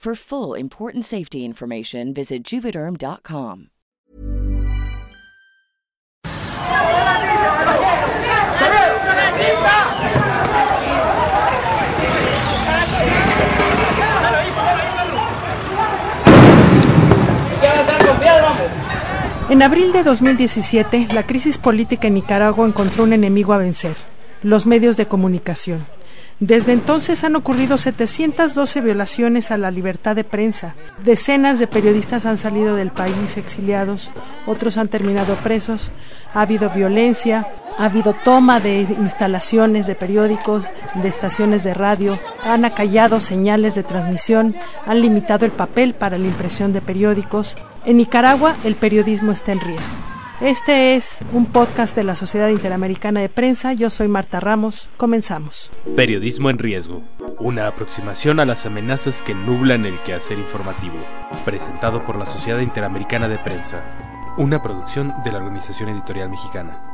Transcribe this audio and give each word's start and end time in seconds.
For 0.00 0.14
full 0.14 0.54
important 0.58 1.04
safety 1.04 1.44
information, 1.44 2.14
visit 2.14 2.42
juvederm.com. 2.42 3.68
En 19.50 19.62
abril 19.62 19.92
de 19.92 20.02
2017, 20.02 21.08
la 21.12 21.26
crisis 21.26 21.58
política 21.58 22.08
en 22.08 22.14
Nicaragua 22.14 22.66
encontró 22.66 23.04
un 23.04 23.12
enemigo 23.12 23.52
a 23.52 23.58
vencer, 23.58 23.96
los 24.42 24.64
medios 24.64 24.96
de 24.96 25.04
comunicación. 25.04 25.99
Desde 26.40 26.72
entonces 26.72 27.22
han 27.22 27.36
ocurrido 27.36 27.76
712 27.76 28.80
violaciones 28.80 29.50
a 29.50 29.58
la 29.58 29.70
libertad 29.70 30.16
de 30.16 30.24
prensa. 30.24 30.74
Decenas 31.04 31.58
de 31.58 31.66
periodistas 31.66 32.24
han 32.24 32.38
salido 32.38 32.76
del 32.76 32.90
país 32.90 33.36
exiliados, 33.36 34.10
otros 34.46 34.78
han 34.78 34.88
terminado 34.88 35.34
presos. 35.34 35.92
Ha 36.32 36.40
habido 36.40 36.70
violencia, 36.70 37.46
ha 37.78 37.84
habido 37.84 38.14
toma 38.14 38.58
de 38.58 38.80
instalaciones 38.80 39.86
de 39.86 39.94
periódicos, 39.94 40.72
de 40.94 41.08
estaciones 41.08 41.62
de 41.62 41.74
radio, 41.74 42.18
han 42.42 42.64
acallado 42.64 43.20
señales 43.20 43.74
de 43.74 43.82
transmisión, 43.82 44.56
han 44.86 45.02
limitado 45.02 45.44
el 45.44 45.52
papel 45.52 45.92
para 45.92 46.16
la 46.16 46.26
impresión 46.26 46.72
de 46.72 46.80
periódicos. 46.80 47.56
En 47.84 47.98
Nicaragua 47.98 48.56
el 48.64 48.76
periodismo 48.76 49.32
está 49.32 49.52
en 49.52 49.60
riesgo. 49.60 49.94
Este 50.40 50.94
es 50.94 51.20
un 51.34 51.44
podcast 51.44 51.94
de 51.94 52.02
la 52.02 52.14
Sociedad 52.14 52.48
Interamericana 52.48 53.20
de 53.20 53.28
Prensa. 53.28 53.74
Yo 53.74 53.90
soy 53.90 54.08
Marta 54.08 54.40
Ramos. 54.40 54.88
Comenzamos. 54.96 55.70
Periodismo 55.94 56.48
en 56.48 56.58
riesgo. 56.58 57.02
Una 57.38 57.66
aproximación 57.66 58.40
a 58.40 58.46
las 58.46 58.64
amenazas 58.64 59.20
que 59.20 59.34
nublan 59.34 59.84
el 59.84 60.00
quehacer 60.00 60.38
informativo. 60.38 60.94
Presentado 61.44 62.06
por 62.06 62.16
la 62.16 62.24
Sociedad 62.24 62.60
Interamericana 62.60 63.28
de 63.28 63.36
Prensa. 63.36 63.82
Una 64.38 64.62
producción 64.62 65.12
de 65.22 65.30
la 65.30 65.40
Organización 65.40 65.90
Editorial 65.90 66.30
Mexicana. 66.30 66.86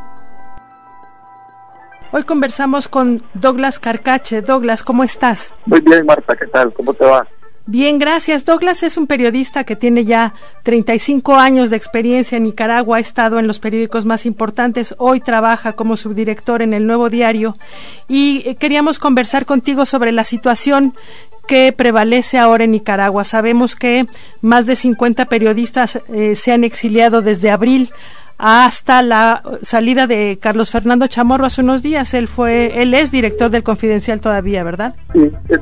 Hoy 2.11 2.25
conversamos 2.25 2.89
con 2.89 3.23
Douglas 3.35 3.79
Carcache. 3.79 4.43
Douglas, 4.43 4.83
¿cómo 4.83 5.05
estás? 5.05 5.55
Muy 5.67 5.81
bien, 5.83 6.05
Marta. 6.05 6.35
¿Qué 6.35 6.49
tal? 6.49 6.73
¿Cómo 6.73 6.93
te 6.95 7.05
va? 7.05 7.25
Bien, 7.69 7.99
gracias. 7.99 8.45
Douglas 8.45 8.85
es 8.85 8.97
un 8.97 9.09
periodista 9.09 9.65
que 9.65 9.75
tiene 9.75 10.05
ya 10.05 10.35
35 10.63 11.35
años 11.35 11.71
de 11.71 11.77
experiencia 11.77 12.37
en 12.37 12.45
Nicaragua, 12.45 12.99
ha 12.99 13.01
estado 13.01 13.41
en 13.41 13.49
los 13.49 13.59
periódicos 13.59 14.07
más 14.07 14.25
importantes, 14.25 14.95
hoy 14.99 15.19
trabaja 15.19 15.73
como 15.73 15.97
subdirector 15.97 16.63
en 16.63 16.75
el 16.75 16.87
Nuevo 16.87 17.11
Diario 17.11 17.57
y 18.07 18.45
eh, 18.47 18.55
queríamos 18.55 19.01
conversar 19.01 19.47
contigo 19.47 19.85
sobre 19.85 20.13
la 20.13 20.23
situación 20.23 20.95
que 21.49 21.73
prevalece 21.73 22.39
ahora 22.39 22.63
en 22.63 22.71
Nicaragua. 22.71 23.25
Sabemos 23.25 23.75
que 23.75 24.07
más 24.43 24.67
de 24.67 24.77
50 24.77 25.25
periodistas 25.25 25.99
eh, 26.15 26.37
se 26.37 26.53
han 26.53 26.63
exiliado 26.63 27.21
desde 27.21 27.51
abril 27.51 27.91
hasta 28.39 29.03
la 29.03 29.43
salida 29.63 30.07
de 30.07 30.39
Carlos 30.41 30.71
Fernando 30.71 31.07
Chamorro 31.07 31.47
hace 31.47 31.63
unos 31.63 31.83
días. 31.83 32.13
Él 32.15 32.29
fue, 32.29 32.83
él 32.83 32.95
es 32.95 33.11
director 33.11 33.51
del 33.51 33.63
Confidencial 33.63 34.21
todavía, 34.21 34.63
¿verdad? 34.63 34.95
Sí, 35.13 35.33
es, 35.49 35.61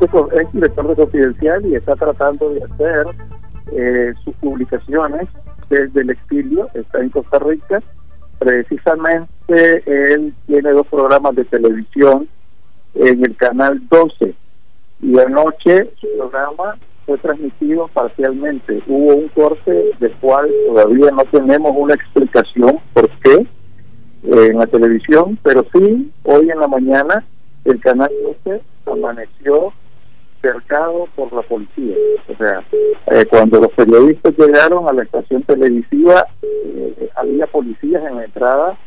director 0.52 0.86
del 0.88 0.96
Confidencial 0.96 1.66
y 1.66 1.76
está 1.76 1.94
tratando 1.94 2.50
de 2.50 2.64
hacer 2.64 3.06
eh, 3.72 4.12
sus 4.24 4.34
publicaciones 4.36 5.28
desde 5.70 6.00
el 6.00 6.10
exilio. 6.10 6.68
Está 6.74 7.00
en 7.00 7.10
Costa 7.10 7.38
Rica. 7.38 7.82
Precisamente 8.38 9.82
él 9.86 10.34
tiene 10.46 10.70
dos 10.70 10.86
programas 10.88 11.36
de 11.36 11.44
televisión 11.44 12.28
en 12.94 13.24
el 13.24 13.36
canal 13.36 13.80
12 13.88 14.34
y 15.00 15.18
anoche 15.18 15.90
su 16.00 16.08
programa 16.18 16.76
fue 17.06 17.18
transmitido 17.18 17.88
parcialmente. 17.88 18.82
Hubo 18.86 19.14
un 19.14 19.28
corte 19.28 19.92
del 19.98 20.12
cual 20.16 20.50
todavía 20.66 21.10
no 21.10 21.24
tenemos 21.24 21.72
una 21.76 21.94
explicación 21.94 22.78
por 22.92 23.08
qué 23.20 23.34
eh, 23.34 24.48
en 24.50 24.58
la 24.58 24.66
televisión, 24.66 25.38
pero 25.42 25.64
sí, 25.72 26.10
hoy 26.24 26.50
en 26.50 26.58
la 26.58 26.68
mañana 26.68 27.24
el 27.64 27.80
canal 27.80 28.10
12 28.44 28.62
amaneció 28.86 29.72
cercado 30.40 31.08
por 31.14 31.32
la 31.32 31.42
policía. 31.42 31.96
O 32.28 32.36
sea, 32.36 32.62
eh, 33.06 33.24
cuando 33.26 33.60
los 33.60 33.72
periodistas 33.72 34.34
llegaron 34.36 34.88
a 34.88 34.92
la 34.92 35.02
estación 35.02 35.42
televisiva, 35.42 36.26
eh, 36.42 37.10
había 37.16 37.46
policías 37.46 38.02
en 38.04 38.16
la 38.16 38.24
entrada 38.24 38.78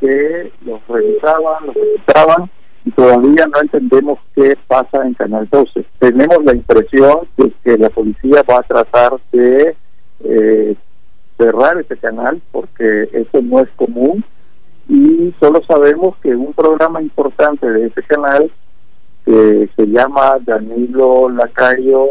que 0.00 0.52
los 0.64 0.86
revisaban, 0.86 1.66
los 1.66 1.74
registraban 1.74 2.50
todavía 2.90 3.46
no 3.46 3.60
entendemos 3.60 4.18
qué 4.34 4.56
pasa 4.66 5.06
en 5.06 5.14
Canal 5.14 5.48
12. 5.50 5.84
Tenemos 5.98 6.44
la 6.44 6.54
impresión 6.54 7.20
de 7.36 7.52
que 7.64 7.78
la 7.78 7.90
policía 7.90 8.42
va 8.48 8.58
a 8.58 8.62
tratar 8.62 9.12
de 9.32 9.76
eh, 10.24 10.76
cerrar 11.36 11.78
ese 11.78 11.96
canal 11.96 12.40
porque 12.50 13.08
eso 13.12 13.40
no 13.42 13.60
es 13.60 13.68
común 13.76 14.24
y 14.88 15.34
solo 15.38 15.62
sabemos 15.66 16.16
que 16.22 16.34
un 16.34 16.52
programa 16.52 17.00
importante 17.00 17.70
de 17.70 17.86
ese 17.86 18.02
canal 18.02 18.50
que 19.24 19.68
se 19.76 19.86
llama 19.86 20.38
Danilo 20.44 21.28
Lacayo 21.28 22.06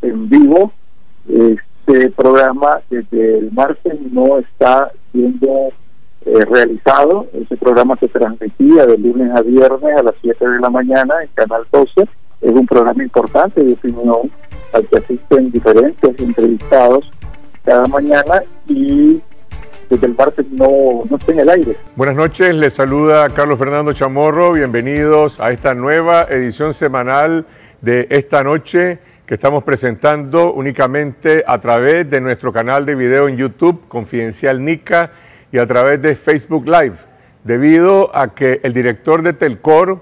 en 0.00 0.28
vivo, 0.28 0.72
este 1.28 2.10
programa 2.10 2.80
desde 2.88 3.38
el 3.38 3.52
martes 3.52 4.00
no 4.12 4.38
está 4.38 4.92
siendo 5.10 5.72
eh, 6.24 6.44
realizado. 6.44 7.26
Ese 7.32 7.56
programa 7.56 7.96
se 7.96 8.08
transmitía 8.08 8.86
de 8.86 8.98
lunes 8.98 9.30
a 9.34 9.42
viernes 9.42 9.96
a 9.96 10.02
las 10.02 10.14
7 10.20 10.48
de 10.48 10.60
la 10.60 10.70
mañana 10.70 11.14
en 11.22 11.28
Canal 11.34 11.64
12. 11.70 12.02
Es 12.40 12.52
un 12.52 12.66
programa 12.66 13.02
importante 13.02 13.62
de 13.62 13.72
opinión 13.72 14.30
al 14.72 14.86
que 14.88 14.98
asisten 14.98 15.50
diferentes 15.50 16.18
entrevistados 16.18 17.10
cada 17.64 17.86
mañana 17.86 18.42
y 18.66 19.20
desde 19.88 20.06
el 20.06 20.14
martes 20.14 20.50
no, 20.52 21.02
no 21.08 21.16
está 21.16 21.32
en 21.32 21.40
el 21.40 21.50
aire. 21.50 21.76
Buenas 21.96 22.16
noches, 22.16 22.54
les 22.54 22.72
saluda 22.72 23.28
Carlos 23.28 23.58
Fernando 23.58 23.92
Chamorro. 23.92 24.52
Bienvenidos 24.52 25.38
a 25.40 25.52
esta 25.52 25.74
nueva 25.74 26.24
edición 26.30 26.72
semanal 26.72 27.46
de 27.80 28.06
esta 28.10 28.42
noche 28.42 28.98
que 29.26 29.34
estamos 29.34 29.64
presentando 29.64 30.52
únicamente 30.52 31.44
a 31.46 31.60
través 31.60 32.08
de 32.08 32.20
nuestro 32.20 32.52
canal 32.52 32.86
de 32.86 32.94
video 32.94 33.28
en 33.28 33.36
YouTube, 33.36 33.86
Confidencial 33.88 34.64
Nica 34.64 35.10
y 35.52 35.58
a 35.58 35.66
través 35.66 36.00
de 36.00 36.16
Facebook 36.16 36.66
Live, 36.66 36.96
debido 37.44 38.14
a 38.16 38.34
que 38.34 38.60
el 38.62 38.72
director 38.72 39.22
de 39.22 39.34
Telcor, 39.34 40.00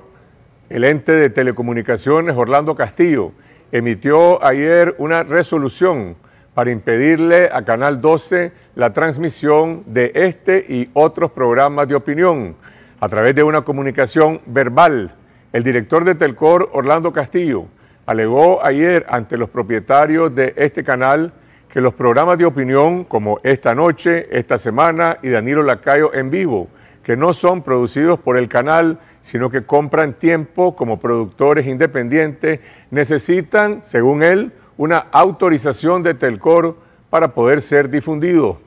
el 0.68 0.84
ente 0.84 1.12
de 1.12 1.28
telecomunicaciones, 1.28 2.36
Orlando 2.36 2.76
Castillo, 2.76 3.32
emitió 3.72 4.42
ayer 4.44 4.94
una 4.98 5.24
resolución 5.24 6.16
para 6.54 6.70
impedirle 6.70 7.50
a 7.52 7.64
Canal 7.64 8.00
12 8.00 8.52
la 8.76 8.92
transmisión 8.92 9.82
de 9.86 10.12
este 10.14 10.64
y 10.68 10.88
otros 10.92 11.32
programas 11.32 11.88
de 11.88 11.96
opinión 11.96 12.54
a 13.00 13.08
través 13.08 13.34
de 13.34 13.42
una 13.42 13.62
comunicación 13.62 14.40
verbal. 14.46 15.16
El 15.52 15.64
director 15.64 16.04
de 16.04 16.14
Telcor, 16.14 16.70
Orlando 16.72 17.12
Castillo, 17.12 17.66
alegó 18.06 18.64
ayer 18.64 19.04
ante 19.08 19.36
los 19.36 19.50
propietarios 19.50 20.32
de 20.32 20.54
este 20.56 20.84
canal 20.84 21.32
que 21.72 21.80
los 21.80 21.94
programas 21.94 22.38
de 22.38 22.44
opinión 22.44 23.04
como 23.04 23.40
Esta 23.42 23.74
Noche, 23.74 24.28
Esta 24.30 24.58
Semana 24.58 25.18
y 25.22 25.28
Danilo 25.28 25.62
Lacayo 25.62 26.12
en 26.14 26.30
vivo 26.30 26.68
que 27.02 27.16
no 27.16 27.32
son 27.32 27.62
producidos 27.62 28.20
por 28.20 28.36
el 28.36 28.48
canal, 28.48 28.98
sino 29.20 29.50
que 29.50 29.64
compran 29.64 30.14
tiempo 30.14 30.76
como 30.76 31.00
productores 31.00 31.66
independientes, 31.66 32.60
necesitan, 32.90 33.82
según 33.82 34.22
él, 34.22 34.52
una 34.76 35.06
autorización 35.10 36.02
de 36.02 36.12
Telcor 36.14 36.76
para 37.08 37.32
poder 37.34 37.62
ser 37.62 37.88
difundidos. 37.90 38.58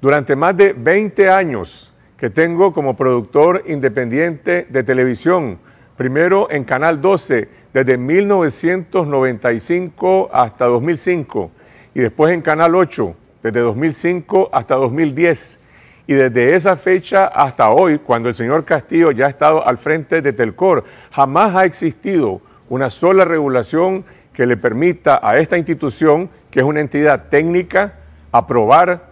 Durante 0.00 0.36
más 0.36 0.56
de 0.56 0.72
20 0.72 1.28
años 1.30 1.92
que 2.16 2.30
tengo 2.30 2.72
como 2.72 2.96
productor 2.96 3.64
independiente 3.66 4.66
de 4.68 4.82
televisión, 4.82 5.58
primero 5.96 6.50
en 6.50 6.64
Canal 6.64 7.00
12 7.00 7.48
desde 7.72 7.98
1995 7.98 10.30
hasta 10.32 10.64
2005 10.66 11.52
y 11.96 12.00
después 12.00 12.34
en 12.34 12.42
Canal 12.42 12.74
8 12.74 13.16
desde 13.42 13.60
2005 13.60 14.50
hasta 14.52 14.74
2010. 14.74 15.58
Y 16.06 16.12
desde 16.12 16.54
esa 16.54 16.76
fecha 16.76 17.24
hasta 17.24 17.70
hoy, 17.70 17.96
cuando 17.96 18.28
el 18.28 18.34
señor 18.34 18.66
Castillo 18.66 19.12
ya 19.12 19.24
ha 19.24 19.30
estado 19.30 19.66
al 19.66 19.78
frente 19.78 20.20
de 20.20 20.34
Telcor, 20.34 20.84
jamás 21.10 21.56
ha 21.56 21.64
existido 21.64 22.42
una 22.68 22.90
sola 22.90 23.24
regulación 23.24 24.04
que 24.34 24.44
le 24.44 24.58
permita 24.58 25.18
a 25.22 25.38
esta 25.38 25.56
institución, 25.56 26.28
que 26.50 26.60
es 26.60 26.66
una 26.66 26.80
entidad 26.80 27.30
técnica, 27.30 27.94
aprobar, 28.30 29.06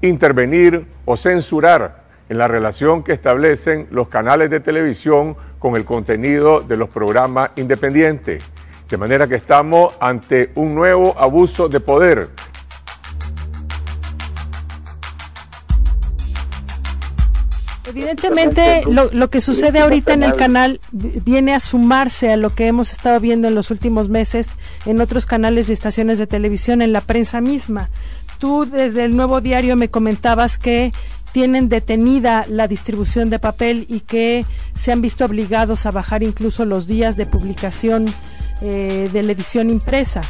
intervenir 0.00 0.86
o 1.04 1.16
censurar 1.16 2.04
en 2.28 2.38
la 2.38 2.46
relación 2.46 3.02
que 3.02 3.14
establecen 3.14 3.88
los 3.90 4.06
canales 4.06 4.48
de 4.48 4.60
televisión 4.60 5.36
con 5.58 5.74
el 5.74 5.84
contenido 5.84 6.60
de 6.60 6.76
los 6.76 6.88
programas 6.88 7.50
independientes. 7.56 8.44
De 8.92 8.98
manera 8.98 9.26
que 9.26 9.36
estamos 9.36 9.94
ante 10.00 10.52
un 10.54 10.74
nuevo 10.74 11.18
abuso 11.18 11.66
de 11.66 11.80
poder 11.80 12.28
Evidentemente, 17.88 18.82
lo, 18.84 19.30
que 19.30 19.40
sucede 19.40 19.78
ahorita 19.78 20.12
en 20.12 20.22
el 20.24 20.34
canal 20.34 20.78
viene 20.92 21.54
a 21.54 21.60
sumarse 21.60 22.32
a 22.32 22.36
lo 22.36 22.50
que 22.50 22.66
hemos 22.66 22.92
estado 22.92 23.18
viendo 23.18 23.48
en 23.48 23.54
los 23.54 23.70
últimos 23.70 24.10
meses 24.10 24.56
en 24.84 25.00
otros 25.00 25.24
canales 25.24 25.70
y 25.70 25.72
estaciones 25.72 26.18
de 26.18 26.26
televisión, 26.26 26.82
en 26.82 26.92
la 26.92 27.00
prensa 27.00 27.40
misma. 27.40 27.88
Tú 28.38 28.66
desde 28.66 29.04
el 29.04 29.16
nuevo 29.16 29.40
diario 29.40 29.74
me 29.74 29.88
comentabas 29.88 30.58
que 30.58 30.92
tienen 31.32 31.70
detenida 31.70 32.44
la 32.46 32.68
distribución 32.68 33.30
de 33.30 33.38
papel 33.38 33.86
y 33.88 34.00
que 34.00 34.44
se 34.74 34.92
han 34.92 35.00
visto 35.00 35.24
obligados 35.24 35.86
a 35.86 35.90
bajar 35.90 36.22
incluso 36.22 36.66
los 36.66 36.86
días 36.86 37.16
de 37.16 37.24
publicación 37.24 38.12
eh, 38.62 39.08
de 39.12 39.22
la 39.22 39.32
edición 39.32 39.70
impresa. 39.70 40.22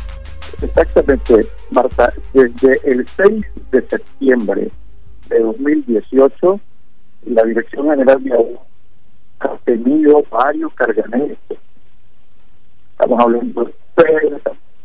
Exactamente, 0.63 1.47
Marta. 1.71 2.13
Desde 2.33 2.81
el 2.85 3.07
6 3.07 3.45
de 3.71 3.81
septiembre 3.81 4.71
de 5.29 5.41
2018 5.41 6.61
la 7.27 7.43
Dirección 7.45 7.89
General 7.89 8.23
de 8.23 8.33
Agua 8.33 8.63
ha 9.41 9.57
tenido 9.65 10.23
varios 10.31 10.73
cargamentos. 10.75 11.59
Estamos 12.93 13.21
hablando 13.21 13.71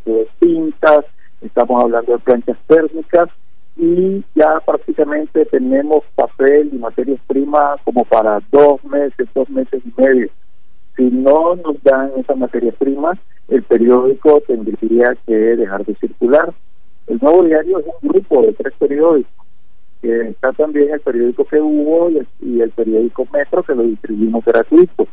de 0.06 0.28
tintas, 0.40 1.06
estamos 1.42 1.84
hablando 1.84 2.14
de 2.14 2.20
planchas 2.20 2.58
térmicas 2.68 3.30
y 3.76 4.24
ya 4.34 4.60
prácticamente 4.66 5.46
tenemos 5.46 6.04
papel 6.16 6.70
y 6.74 6.78
materias 6.78 7.20
primas 7.28 7.80
como 7.84 8.04
para 8.06 8.40
dos 8.52 8.84
meses, 8.84 9.28
dos 9.36 9.50
meses 9.50 9.82
y 9.86 10.02
medio. 10.02 10.30
Si 10.98 11.04
no 11.04 11.56
nos 11.56 11.82
dan 11.84 12.12
esas 12.18 12.36
materias 12.38 12.74
primas, 12.76 13.20
el 13.48 13.62
periódico 13.62 14.42
tendría 14.48 15.16
que 15.28 15.34
dejar 15.34 15.86
de 15.86 15.96
circular. 15.96 16.52
El 17.06 17.20
nuevo 17.22 17.44
diario 17.44 17.80
es 17.80 17.86
un 18.02 18.10
grupo 18.10 18.42
de 18.42 18.54
tres 18.54 18.74
periódicos 18.80 19.32
que 20.02 20.30
está 20.30 20.52
también 20.54 20.90
el 20.92 21.00
periódico 21.00 21.46
que 21.46 21.60
hubo 21.60 22.10
y 22.42 22.62
el, 22.62 22.72
periódico 22.72 23.28
Metro 23.32 23.64
que 23.64 23.76
lo 23.76 23.84
distribuimos 23.84 24.44
gratuito. 24.44 25.08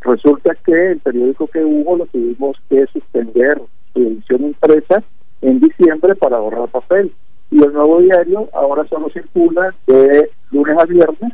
Resulta 0.00 0.56
que 0.56 0.92
el 0.92 0.98
periódico 0.98 1.46
que 1.46 1.64
hubo 1.64 1.96
lo 1.96 2.06
tuvimos 2.06 2.56
que 2.68 2.86
suspender 2.92 3.60
su 3.92 4.00
edición 4.00 4.42
impresa 4.42 5.02
en 5.42 5.60
diciembre 5.60 6.16
para 6.16 6.36
ahorrar 6.36 6.68
papel. 6.68 7.12
Y 7.50 7.62
el 7.62 7.72
nuevo 7.72 8.00
diario 8.00 8.48
ahora 8.52 8.86
solo 8.88 9.08
circula 9.10 9.74
de 9.86 10.30
lunes 10.50 10.76
a 10.78 10.84
viernes 10.84 11.32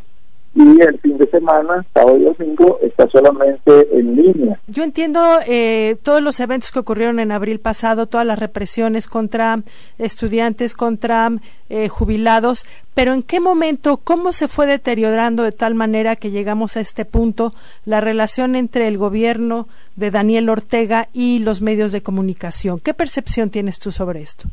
y 0.55 0.81
el 0.81 0.99
fin 1.01 1.19
de 1.19 1.27
semana, 1.27 1.85
sábado 1.93 2.17
y 2.17 2.23
domingo, 2.23 2.79
está 2.81 3.09
solamente 3.09 3.89
en 3.93 4.15
línea. 4.15 4.61
Yo 4.69 4.85
entiendo 4.85 5.21
eh, 5.47 5.97
todos 6.03 6.23
los 6.23 6.39
eventos 6.39 6.71
que 6.71 6.79
ocurrieron 6.79 7.19
en 7.19 7.33
abril 7.33 7.59
pasado, 7.59 8.07
todas 8.07 8.27
las 8.27 8.39
represiones 8.39 9.09
contra 9.09 9.61
estudiantes, 9.99 10.75
contra 10.77 11.33
eh, 11.71 11.89
jubilados, 11.89 12.67
pero 12.95 13.13
¿en 13.15 13.25
qué 13.25 13.41
momento, 13.41 13.97
cómo 13.97 14.33
se 14.33 14.47
fue 14.47 14.67
deteriorando 14.67 15.43
de 15.43 15.51
tal 15.51 15.75
manera 15.75 16.15
que 16.15 16.31
llegamos 16.31 16.77
a 16.77 16.81
este 16.81 17.05
punto 17.05 17.53
la 17.85 18.01
relación 18.01 18.55
entre 18.55 18.87
el 18.87 18.97
gobierno 18.97 19.67
de 19.97 20.13
Daniel 20.13 20.49
Ortega 20.49 21.09
y 21.13 21.41
los 21.41 21.63
medios 21.63 21.91
de 21.91 22.03
comunicación? 22.03 22.79
¿Qué 22.79 22.95
percepción 22.95 23.51
tienes 23.51 23.81
tú 23.81 23.91
sobre 23.91 24.21
esto? 24.21 24.49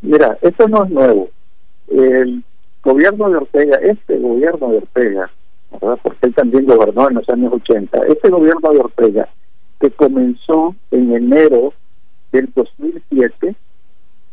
Mira, 0.00 0.38
esto 0.40 0.66
no 0.66 0.84
es 0.84 0.90
nuevo. 0.90 1.28
El 1.88 2.42
gobierno 2.82 3.28
de 3.28 3.36
Ortega, 3.36 3.76
este 3.82 4.16
gobierno 4.16 4.70
de 4.70 4.76
Ortega, 4.78 5.30
porque 5.80 6.26
él 6.26 6.34
también 6.34 6.66
gobernó 6.66 7.08
en 7.08 7.14
los 7.16 7.28
años 7.28 7.52
80. 7.52 8.06
Este 8.06 8.28
gobierno 8.30 8.72
de 8.72 8.78
Ortega, 8.78 9.28
que 9.80 9.90
comenzó 9.90 10.74
en 10.90 11.14
enero 11.14 11.72
del 12.30 12.50
2007, 12.54 13.54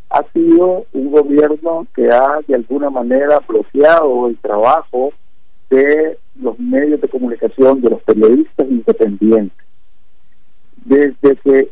ha 0.10 0.24
sido 0.34 0.86
un 0.94 1.12
gobierno 1.12 1.88
que 1.96 2.12
ha 2.12 2.40
de 2.48 2.56
alguna 2.56 2.90
manera 2.90 3.40
bloqueado 3.48 4.28
el 4.28 4.38
trabajo 4.38 5.14
de 5.70 6.18
los 6.42 6.58
medios 6.60 7.00
de 7.02 7.08
comunicación, 7.08 7.82
de 7.82 7.92
los 7.92 8.02
periodistas 8.04 8.68
independientes. 8.68 9.66
Desde 10.86 11.36
que 11.38 11.72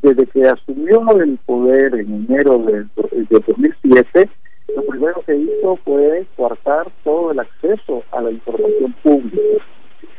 desde 0.00 0.26
que 0.26 0.48
asumió 0.48 1.20
el 1.20 1.38
poder 1.44 1.94
en 1.94 2.26
enero 2.26 2.58
del, 2.58 2.88
del 3.28 3.44
2007, 3.46 4.30
lo 4.74 4.82
primero 4.84 5.22
que 5.26 5.36
hizo 5.36 5.76
fue 5.84 6.26
coartar 6.36 6.90
todo 7.04 7.32
el 7.32 7.40
acceso 7.40 8.02
a 8.12 8.20
la 8.20 8.30
información 8.30 8.94
pública. 9.02 9.64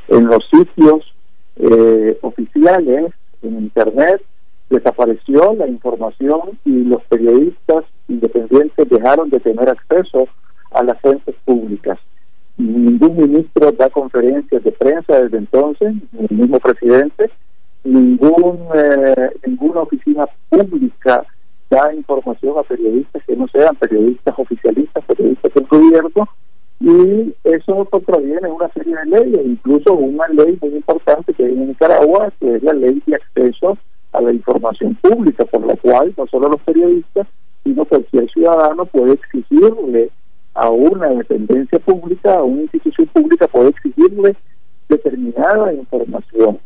En 0.08 0.28
los 0.28 0.44
sitios 0.50 1.14
eh, 1.58 2.18
oficiales, 2.22 3.12
en 3.42 3.60
Internet, 3.60 4.22
desapareció 4.70 5.54
la 5.54 5.68
información 5.68 6.60
y 6.66 6.84
los 6.84 7.04
periodistas 7.04 7.86
independientes 8.08 8.90
dejaron 8.90 9.30
de 9.30 9.40
tener 9.40 9.70
acceso 9.70 10.28
a 10.72 10.84
las 10.84 11.00
fuentes 11.02 11.36
públicas. 11.46 12.00
Ningún 12.58 13.18
ministro 13.18 13.72
da 13.72 13.90
conferencias 13.90 14.64
de 14.64 14.72
prensa 14.72 15.22
desde 15.22 15.38
entonces, 15.38 15.94
ni 16.12 16.26
el 16.30 16.38
mismo 16.38 16.60
presidente, 16.60 17.32
ningún, 17.84 18.60
eh, 18.76 19.30
ninguna 19.46 19.82
oficina 19.82 20.28
pública 20.50 21.26
da 21.70 21.94
información 21.94 22.58
a 22.58 22.64
periodistas 22.64 23.24
que 23.26 23.36
no 23.36 23.48
sean 23.48 23.76
periodistas 23.76 24.34
oficialistas, 24.38 25.04
periodistas 25.06 25.54
del 25.54 25.68
gobierno, 25.68 26.28
y 26.80 27.36
eso 27.44 27.86
contraviene 27.86 28.48
una 28.48 28.70
serie 28.70 28.96
de 28.96 29.06
leyes, 29.06 29.46
incluso 29.46 29.94
una 29.94 30.28
ley 30.30 30.58
muy 30.62 30.76
importante 30.76 31.34
que 31.34 31.46
hay 31.46 31.52
en 31.52 31.68
Nicaragua, 31.68 32.32
que 32.40 32.56
es 32.56 32.64
la 32.64 32.74
ley 32.74 33.02
de 33.06 33.16
acceso 33.16 33.78
a 34.14 34.22
la 34.22 34.34
información 34.34 34.96
pública, 34.96 35.46
por 35.46 35.66
la 35.66 35.76
cual 35.76 36.14
no 36.18 36.26
solo 36.28 36.50
los 36.50 36.62
periodistas, 36.62 37.28
sino 37.64 37.86
cualquier 37.86 38.30
ciudadano 38.32 38.86
puede 38.86 39.14
exigirle 39.14 40.10
a 40.54 40.70
una 40.70 41.10
dependencia 41.10 41.80
pública, 41.80 42.36
a 42.36 42.44
una 42.44 42.62
institución 42.62 43.08
pública, 43.08 43.48
puede 43.48 43.70
exigirle 43.70 44.36
determinada 44.88 45.74
información 45.74 46.60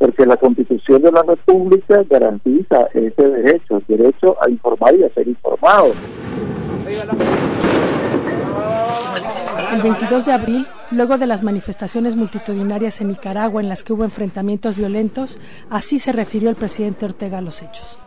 porque 0.00 0.24
la 0.24 0.38
Constitución 0.38 1.02
de 1.02 1.12
la 1.12 1.22
República 1.22 2.02
garantiza 2.08 2.88
ese 2.94 3.22
derecho, 3.22 3.76
el 3.76 3.98
derecho 3.98 4.34
a 4.42 4.48
informar 4.48 4.96
y 4.96 5.04
a 5.04 5.12
ser 5.12 5.28
informado. 5.28 5.92
El 9.74 9.82
22 9.82 10.24
de 10.24 10.32
abril, 10.32 10.66
luego 10.90 11.18
de 11.18 11.26
las 11.26 11.42
manifestaciones 11.42 12.16
multitudinarias 12.16 13.02
en 13.02 13.08
Nicaragua 13.08 13.60
en 13.60 13.68
las 13.68 13.84
que 13.84 13.92
hubo 13.92 14.04
enfrentamientos 14.04 14.74
violentos, 14.74 15.38
así 15.68 15.98
se 15.98 16.12
refirió 16.12 16.48
el 16.48 16.56
presidente 16.56 17.04
Ortega 17.04 17.36
a 17.36 17.42
los 17.42 17.60
hechos. 17.60 17.98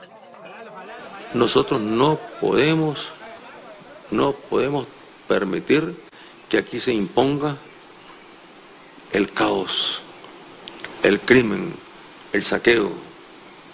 Nosotros 1.35 1.79
no 1.79 2.17
podemos, 2.41 3.11
no 4.09 4.31
podemos 4.31 4.87
permitir 5.27 5.93
que 6.49 6.57
aquí 6.57 6.79
se 6.79 6.91
imponga 6.91 7.57
el 9.11 9.31
caos, 9.31 10.01
el 11.03 11.19
crimen, 11.19 11.82
el 12.33 12.43
saqueo. 12.43 12.91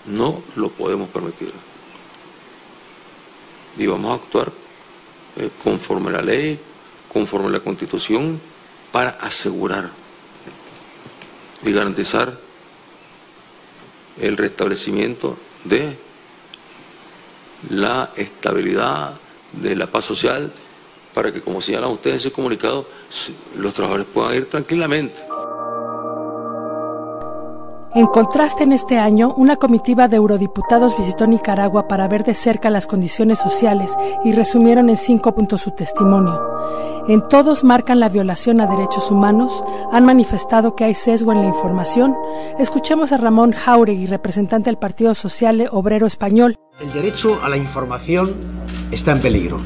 No 0.05 0.43
lo 0.55 0.69
podemos 0.69 1.09
permitir. 1.09 1.51
Y 3.77 3.87
vamos 3.87 4.11
a 4.11 4.23
actuar 4.23 4.51
eh, 5.37 5.49
conforme 5.63 6.11
la 6.11 6.21
ley, 6.21 6.59
conforme 7.11 7.49
la 7.49 7.61
constitución, 7.61 8.39
para 8.91 9.11
asegurar 9.11 9.89
y 11.63 11.71
garantizar 11.71 12.37
el 14.19 14.37
restablecimiento 14.37 15.37
de 15.63 15.97
la 17.69 18.11
estabilidad, 18.15 19.13
de 19.53 19.75
la 19.75 19.87
paz 19.87 20.05
social, 20.05 20.51
para 21.13 21.31
que, 21.31 21.41
como 21.41 21.61
señalan 21.61 21.91
ustedes 21.91 22.15
en 22.15 22.29
su 22.29 22.31
comunicado, 22.31 22.87
los 23.57 23.73
trabajadores 23.73 24.07
puedan 24.13 24.35
ir 24.35 24.49
tranquilamente 24.49 25.28
En 27.95 28.05
contraste, 28.05 28.63
en 28.63 28.71
este 28.71 28.99
año, 28.99 29.33
una 29.35 29.55
comitiva 29.55 30.07
de 30.07 30.17
eurodiputados 30.17 30.95
visitó 30.95 31.25
Nicaragua 31.25 31.87
para 31.87 32.07
ver 32.07 32.23
de 32.23 32.35
cerca 32.35 32.69
las 32.69 32.85
condiciones 32.85 33.39
sociales 33.39 33.97
y 34.23 34.31
resumieron 34.31 34.89
en 34.89 34.95
cinco 34.95 35.33
puntos 35.33 35.61
su 35.61 35.71
testimonio. 35.71 36.39
En 37.07 37.27
todos 37.27 37.63
marcan 37.63 37.99
la 37.99 38.09
violación 38.09 38.61
a 38.61 38.67
derechos 38.67 39.09
humanos, 39.09 39.63
han 39.91 40.05
manifestado 40.05 40.75
que 40.75 40.83
hay 40.83 40.93
sesgo 40.93 41.31
en 41.31 41.41
la 41.41 41.47
información. 41.47 42.15
Escuchemos 42.59 43.11
a 43.11 43.17
Ramón 43.17 43.53
Jauregui, 43.53 44.05
representante 44.05 44.69
del 44.69 44.77
Partido 44.77 45.15
Social 45.15 45.67
Obrero 45.71 46.05
Español. 46.05 46.57
El 46.79 46.93
derecho 46.93 47.39
a 47.41 47.49
la 47.49 47.57
información 47.57 48.35
está 48.91 49.13
en 49.13 49.21
peligro. 49.21 49.59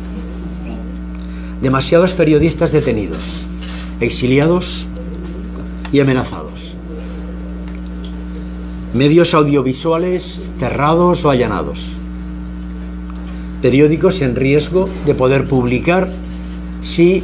Demasiados 1.61 2.13
periodistas 2.13 2.71
detenidos, 2.71 3.41
exiliados 3.99 4.87
y 5.91 5.99
amenazados 5.99 6.72
medios 8.93 9.33
audiovisuales 9.33 10.51
cerrados 10.59 11.25
o 11.25 11.31
allanados, 11.31 11.93
periódicos 13.61 14.21
en 14.21 14.35
riesgo 14.35 14.87
de 15.05 15.15
poder 15.15 15.47
publicar 15.47 16.09
si 16.81 17.23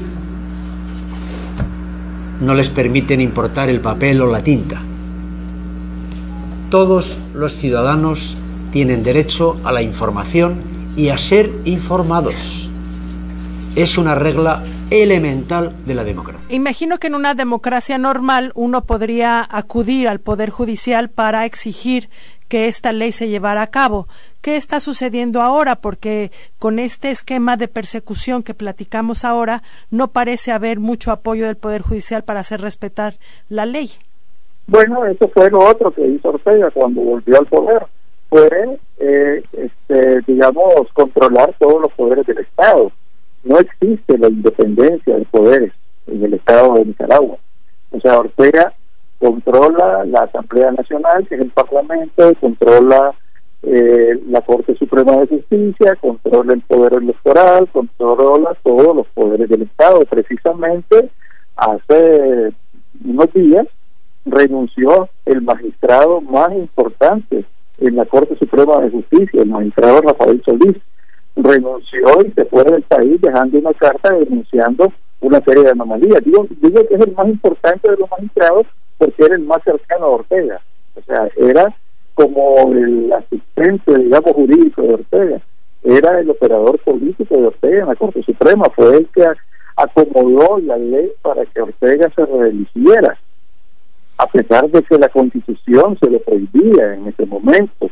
no 2.42 2.56
les 2.56 2.70
permiten 2.70 3.22
importar 3.22 3.70
el 3.70 3.82
papel 3.82 4.22
o 4.22 4.32
la 4.32 4.44
tinta. 4.44 4.82
Todos 6.72 7.20
los 7.34 7.56
ciudadanos 7.56 8.38
tienen 8.72 9.04
derecho 9.04 9.58
a 9.64 9.72
la 9.72 9.82
información 9.82 10.56
y 10.96 11.10
a 11.10 11.18
ser 11.18 11.52
informados. 11.66 12.70
Es 13.76 13.98
una 13.98 14.16
regla 14.16 14.64
elemental 14.92 15.86
de 15.86 15.96
la 15.96 16.04
democracia. 16.04 16.46
Imagino 16.50 16.98
que 16.98 17.08
en 17.08 17.16
una 17.16 17.34
democracia 17.34 17.98
normal 17.98 18.52
uno 18.56 18.84
podría 18.84 19.46
acudir 19.50 20.08
al 20.08 20.20
Poder 20.20 20.50
Judicial 20.50 21.10
para 21.10 21.46
exigir 21.46 22.10
que 22.48 22.68
esta 22.68 22.92
ley 22.92 23.12
se 23.12 23.30
llevara 23.30 23.62
a 23.62 23.68
cabo. 23.68 24.08
¿Qué 24.42 24.56
está 24.56 24.80
sucediendo 24.80 25.42
ahora? 25.42 25.76
Porque 25.76 26.32
con 26.58 26.80
este 26.80 27.12
esquema 27.12 27.58
de 27.58 27.68
persecución 27.68 28.42
que 28.42 28.56
platicamos 28.56 29.24
ahora, 29.24 29.62
no 29.92 30.08
parece 30.08 30.52
haber 30.52 30.80
mucho 30.80 31.12
apoyo 31.12 31.46
del 31.46 31.58
Poder 31.58 31.84
Judicial 31.84 32.24
para 32.24 32.40
hacer 32.40 32.62
respetar 32.62 33.14
la 33.50 33.66
ley. 33.66 33.92
Bueno, 34.66 35.06
eso 35.06 35.30
fue 35.30 35.50
lo 35.50 35.60
otro 35.60 35.92
que 35.92 36.06
hizo 36.08 36.30
Ortega 36.30 36.72
cuando 36.72 37.02
volvió 37.02 37.40
al 37.40 37.46
poder. 37.46 37.86
Fue, 38.30 38.80
eh, 39.00 39.44
este, 39.54 40.22
digamos, 40.28 40.88
controlar 40.94 41.56
todos 41.60 41.82
los 41.82 41.92
poderes 41.94 42.26
del 42.28 42.40
Estado 42.40 42.92
no 43.44 43.60
existe 43.60 44.18
la 44.18 44.28
independencia 44.28 45.18
de 45.18 45.26
poderes 45.26 45.74
en 46.08 46.24
el 46.24 46.34
Estado 46.34 46.76
de 46.76 46.86
Nicaragua. 46.86 47.38
O 47.92 48.00
sea, 48.00 48.20
Ortega 48.20 48.74
controla 49.20 50.06
la 50.06 50.22
Asamblea 50.22 50.72
Nacional, 50.72 51.28
que 51.28 51.36
es 51.36 51.42
el 51.42 51.52
Parlamento, 51.52 52.34
controla 52.40 53.14
eh, 53.64 54.20
la 54.30 54.42
Corte 54.42 54.76
Suprema 54.76 55.18
de 55.18 55.28
Justicia, 55.28 55.96
controla 55.96 56.54
el 56.54 56.62
poder 56.62 56.94
electoral, 56.94 57.68
controla 57.72 58.56
todos 58.64 58.96
los 58.96 59.08
poderes 59.08 59.50
del 59.50 59.64
Estado. 59.64 60.02
Precisamente 60.06 61.10
hace 61.56 62.54
unos 63.04 63.34
días 63.34 63.68
renunció 64.26 65.10
el 65.26 65.42
magistrado 65.42 66.22
más 66.22 66.52
importante 66.54 67.46
en 67.80 67.96
la 67.96 68.06
Corte 68.06 68.38
Suprema 68.38 68.80
de 68.80 68.92
Justicia, 68.92 69.42
el 69.42 69.50
magistrado 69.50 70.02
Rafael 70.02 70.42
Solís 70.46 70.78
renunció 71.44 72.08
y 72.26 72.32
se 72.32 72.46
fue 72.46 72.64
del 72.64 72.84
país 72.84 73.20
dejando 73.22 73.60
una 73.60 73.74
carta 73.74 74.14
denunciando 74.14 74.92
una 75.22 75.42
serie 75.42 75.64
de 75.64 75.72
anomalías. 75.72 76.24
Digo, 76.24 76.48
digo 76.50 76.88
que 76.88 76.96
es 76.96 77.02
el 77.02 77.14
más 77.14 77.28
importante 77.28 77.92
de 77.92 77.98
los 77.98 78.10
magistrados 78.10 78.68
porque 78.98 79.26
era 79.26 79.36
el 79.36 79.42
más 79.42 79.64
cercano 79.64 80.06
a 80.06 80.10
Ortega. 80.10 80.62
O 80.96 81.02
sea, 81.02 81.30
era 81.38 81.76
como 82.14 82.72
el 82.74 83.12
asistente, 83.14 83.98
digamos, 83.98 84.34
jurídico 84.34 84.82
de 84.82 84.94
Ortega. 84.94 85.42
Era 85.84 86.20
el 86.20 86.30
operador 86.30 86.78
político 86.80 87.36
de 87.36 87.48
Ortega 87.48 87.82
en 87.82 87.88
la 87.88 87.96
Corte 87.96 88.24
Suprema. 88.24 88.66
Fue 88.76 88.98
el 88.98 89.08
que 89.08 89.26
acomodó 89.76 90.60
la 90.60 90.78
ley 90.78 91.12
para 91.22 91.46
que 91.46 91.62
Ortega 91.62 92.12
se 92.16 92.26
reeligiera. 92.26 93.18
A 94.18 94.28
pesar 94.28 94.70
de 94.70 94.84
que 94.84 94.98
la 94.98 95.08
Constitución 95.08 95.98
se 96.02 96.10
lo 96.10 96.20
prohibía 96.20 96.96
en 96.96 97.08
ese 97.08 97.26
momento 97.26 97.90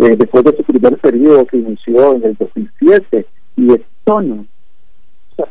eh, 0.00 0.16
después 0.16 0.44
de 0.44 0.56
su 0.56 0.62
primer 0.64 0.98
periodo 0.98 1.46
que 1.46 1.58
inició 1.58 2.14
en 2.14 2.24
el 2.24 2.34
2007 2.34 3.26
y 3.56 3.72
esto 3.72 4.20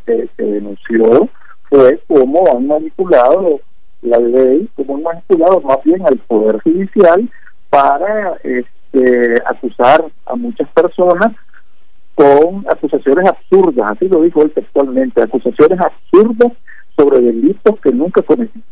que 0.05 0.29
se 0.37 0.43
denunció 0.43 1.29
fue 1.69 1.99
cómo 2.07 2.43
han 2.55 2.67
manipulado 2.67 3.59
la 4.01 4.19
ley, 4.19 4.69
cómo 4.75 4.97
han 4.97 5.03
manipulado 5.03 5.61
más 5.61 5.77
bien 5.83 6.05
al 6.05 6.17
Poder 6.17 6.61
Judicial 6.61 7.29
para 7.69 8.37
este, 8.43 9.41
acusar 9.45 10.05
a 10.25 10.35
muchas 10.35 10.69
personas 10.69 11.33
con 12.15 12.65
acusaciones 12.69 13.27
absurdas, 13.27 13.95
así 13.95 14.07
lo 14.07 14.21
dijo 14.21 14.43
él 14.43 14.51
textualmente, 14.51 15.21
acusaciones 15.21 15.79
absurdas 15.79 16.51
sobre 16.95 17.21
delitos 17.21 17.79
que 17.79 17.91
nunca 17.91 18.21
cometieron. 18.21 18.63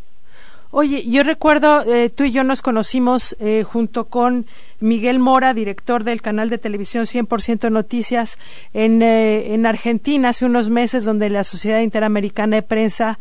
Oye, 0.73 1.03
yo 1.09 1.23
recuerdo, 1.23 1.81
eh, 1.81 2.09
tú 2.09 2.23
y 2.23 2.31
yo 2.31 2.45
nos 2.45 2.61
conocimos 2.61 3.35
eh, 3.41 3.63
junto 3.63 4.05
con 4.05 4.45
Miguel 4.81 5.19
Mora, 5.19 5.53
director 5.53 6.03
del 6.03 6.21
canal 6.21 6.49
de 6.49 6.57
televisión 6.57 7.05
100% 7.05 7.71
Noticias 7.71 8.37
en, 8.73 9.01
eh, 9.01 9.53
en 9.53 9.65
Argentina 9.65 10.29
hace 10.29 10.45
unos 10.45 10.69
meses, 10.69 11.05
donde 11.05 11.29
la 11.29 11.43
Sociedad 11.43 11.79
Interamericana 11.79 12.57
de 12.57 12.61
Prensa 12.63 13.19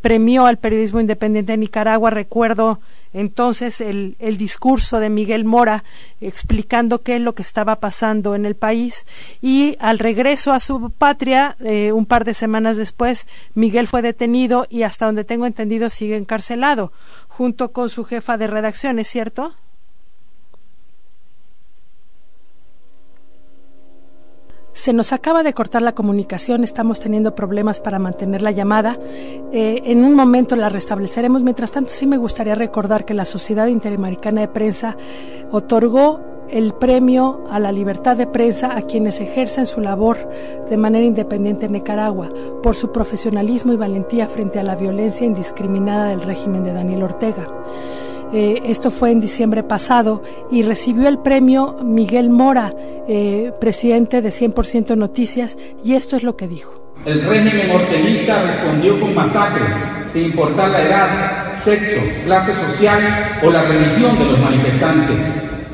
premió 0.00 0.46
al 0.46 0.58
periodismo 0.58 1.00
independiente 1.00 1.52
de 1.52 1.58
Nicaragua. 1.58 2.10
Recuerdo 2.10 2.80
entonces 3.12 3.80
el, 3.80 4.16
el, 4.20 4.36
discurso 4.36 5.00
de 5.00 5.10
Miguel 5.10 5.44
Mora 5.44 5.82
explicando 6.20 7.02
qué 7.02 7.16
es 7.16 7.20
lo 7.20 7.34
que 7.34 7.42
estaba 7.42 7.76
pasando 7.76 8.34
en 8.34 8.46
el 8.46 8.54
país 8.54 9.04
y 9.42 9.76
al 9.80 9.98
regreso 9.98 10.52
a 10.52 10.60
su 10.60 10.90
patria, 10.90 11.56
eh, 11.60 11.92
un 11.92 12.06
par 12.06 12.24
de 12.24 12.34
semanas 12.34 12.76
después, 12.76 13.26
Miguel 13.54 13.88
fue 13.88 14.02
detenido 14.02 14.66
y 14.70 14.82
hasta 14.82 15.06
donde 15.06 15.24
tengo 15.24 15.46
entendido 15.46 15.90
sigue 15.90 16.16
encarcelado, 16.16 16.92
junto 17.28 17.72
con 17.72 17.88
su 17.88 18.04
jefa 18.04 18.36
de 18.36 18.46
redacción, 18.46 18.98
¿es 18.98 19.08
cierto? 19.08 19.54
Se 24.80 24.94
nos 24.94 25.12
acaba 25.12 25.42
de 25.42 25.52
cortar 25.52 25.82
la 25.82 25.92
comunicación, 25.92 26.64
estamos 26.64 27.00
teniendo 27.00 27.34
problemas 27.34 27.82
para 27.82 27.98
mantener 27.98 28.40
la 28.40 28.50
llamada. 28.50 28.98
Eh, 29.52 29.82
en 29.84 30.02
un 30.02 30.14
momento 30.14 30.56
la 30.56 30.70
restableceremos. 30.70 31.42
Mientras 31.42 31.70
tanto, 31.70 31.90
sí 31.90 32.06
me 32.06 32.16
gustaría 32.16 32.54
recordar 32.54 33.04
que 33.04 33.12
la 33.12 33.26
Sociedad 33.26 33.66
Interamericana 33.66 34.40
de 34.40 34.48
Prensa 34.48 34.96
otorgó 35.50 36.20
el 36.48 36.72
premio 36.72 37.44
a 37.50 37.58
la 37.58 37.72
libertad 37.72 38.16
de 38.16 38.26
prensa 38.26 38.74
a 38.74 38.80
quienes 38.80 39.20
ejercen 39.20 39.66
su 39.66 39.82
labor 39.82 40.16
de 40.70 40.78
manera 40.78 41.04
independiente 41.04 41.66
en 41.66 41.72
Nicaragua 41.72 42.30
por 42.62 42.74
su 42.74 42.90
profesionalismo 42.90 43.74
y 43.74 43.76
valentía 43.76 44.28
frente 44.28 44.60
a 44.60 44.64
la 44.64 44.76
violencia 44.76 45.26
indiscriminada 45.26 46.06
del 46.06 46.22
régimen 46.22 46.64
de 46.64 46.72
Daniel 46.72 47.02
Ortega. 47.02 47.46
Eh, 48.32 48.62
esto 48.66 48.90
fue 48.90 49.10
en 49.10 49.20
diciembre 49.20 49.62
pasado 49.62 50.22
y 50.50 50.62
recibió 50.62 51.08
el 51.08 51.18
premio 51.18 51.78
Miguel 51.82 52.30
Mora, 52.30 52.72
eh, 53.08 53.52
presidente 53.60 54.22
de 54.22 54.30
100% 54.30 54.96
Noticias, 54.96 55.58
y 55.84 55.94
esto 55.94 56.16
es 56.16 56.22
lo 56.22 56.36
que 56.36 56.46
dijo. 56.46 56.80
El 57.04 57.24
régimen 57.24 57.70
orteguista 57.70 58.42
respondió 58.42 59.00
con 59.00 59.14
masacre, 59.14 59.64
sin 60.06 60.26
importar 60.26 60.68
la 60.70 60.82
edad, 60.82 61.52
sexo, 61.54 62.00
clase 62.26 62.52
social 62.52 63.38
o 63.42 63.50
la 63.50 63.62
religión 63.62 64.18
de 64.18 64.24
los 64.26 64.38
manifestantes. 64.38 65.22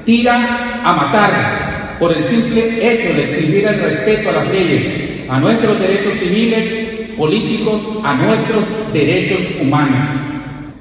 Tira 0.04 0.82
a 0.84 0.94
matar 0.94 1.96
por 1.98 2.12
el 2.12 2.22
simple 2.24 2.62
hecho 2.80 3.12
de 3.14 3.24
exigir 3.24 3.66
el 3.66 3.80
respeto 3.80 4.30
a 4.30 4.32
las 4.32 4.48
leyes, 4.48 5.28
a 5.28 5.40
nuestros 5.40 5.80
derechos 5.80 6.14
civiles, 6.14 7.12
políticos, 7.16 7.82
a 8.04 8.14
nuestros 8.14 8.64
derechos 8.92 9.42
humanos. 9.60 10.04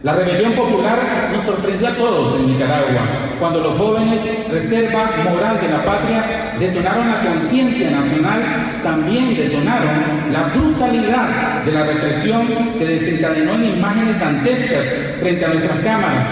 La 0.05 0.13
rebelión 0.13 0.53
popular 0.53 1.31
nos 1.33 1.43
sorprendió 1.45 1.87
a 1.87 1.95
todos 1.95 2.35
en 2.35 2.45
Nicaragua, 2.45 3.01
cuando 3.39 3.59
los 3.59 3.75
jóvenes, 3.75 4.21
reserva 4.51 5.09
moral 5.27 5.59
de 5.59 5.67
la 5.67 5.83
patria, 5.83 6.53
detonaron 6.59 7.07
la 7.09 7.21
conciencia 7.21 7.89
nacional, 7.89 8.81
también 8.83 9.35
detonaron 9.35 10.31
la 10.31 10.43
brutalidad 10.49 11.63
de 11.63 11.71
la 11.71 11.85
represión 11.85 12.45
que 12.77 12.85
desencadenó 12.85 13.55
en 13.55 13.77
imágenes 13.77 14.19
dantescas 14.19 14.85
frente 15.19 15.43
a 15.43 15.47
nuestras 15.47 15.79
cámaras, 15.79 16.27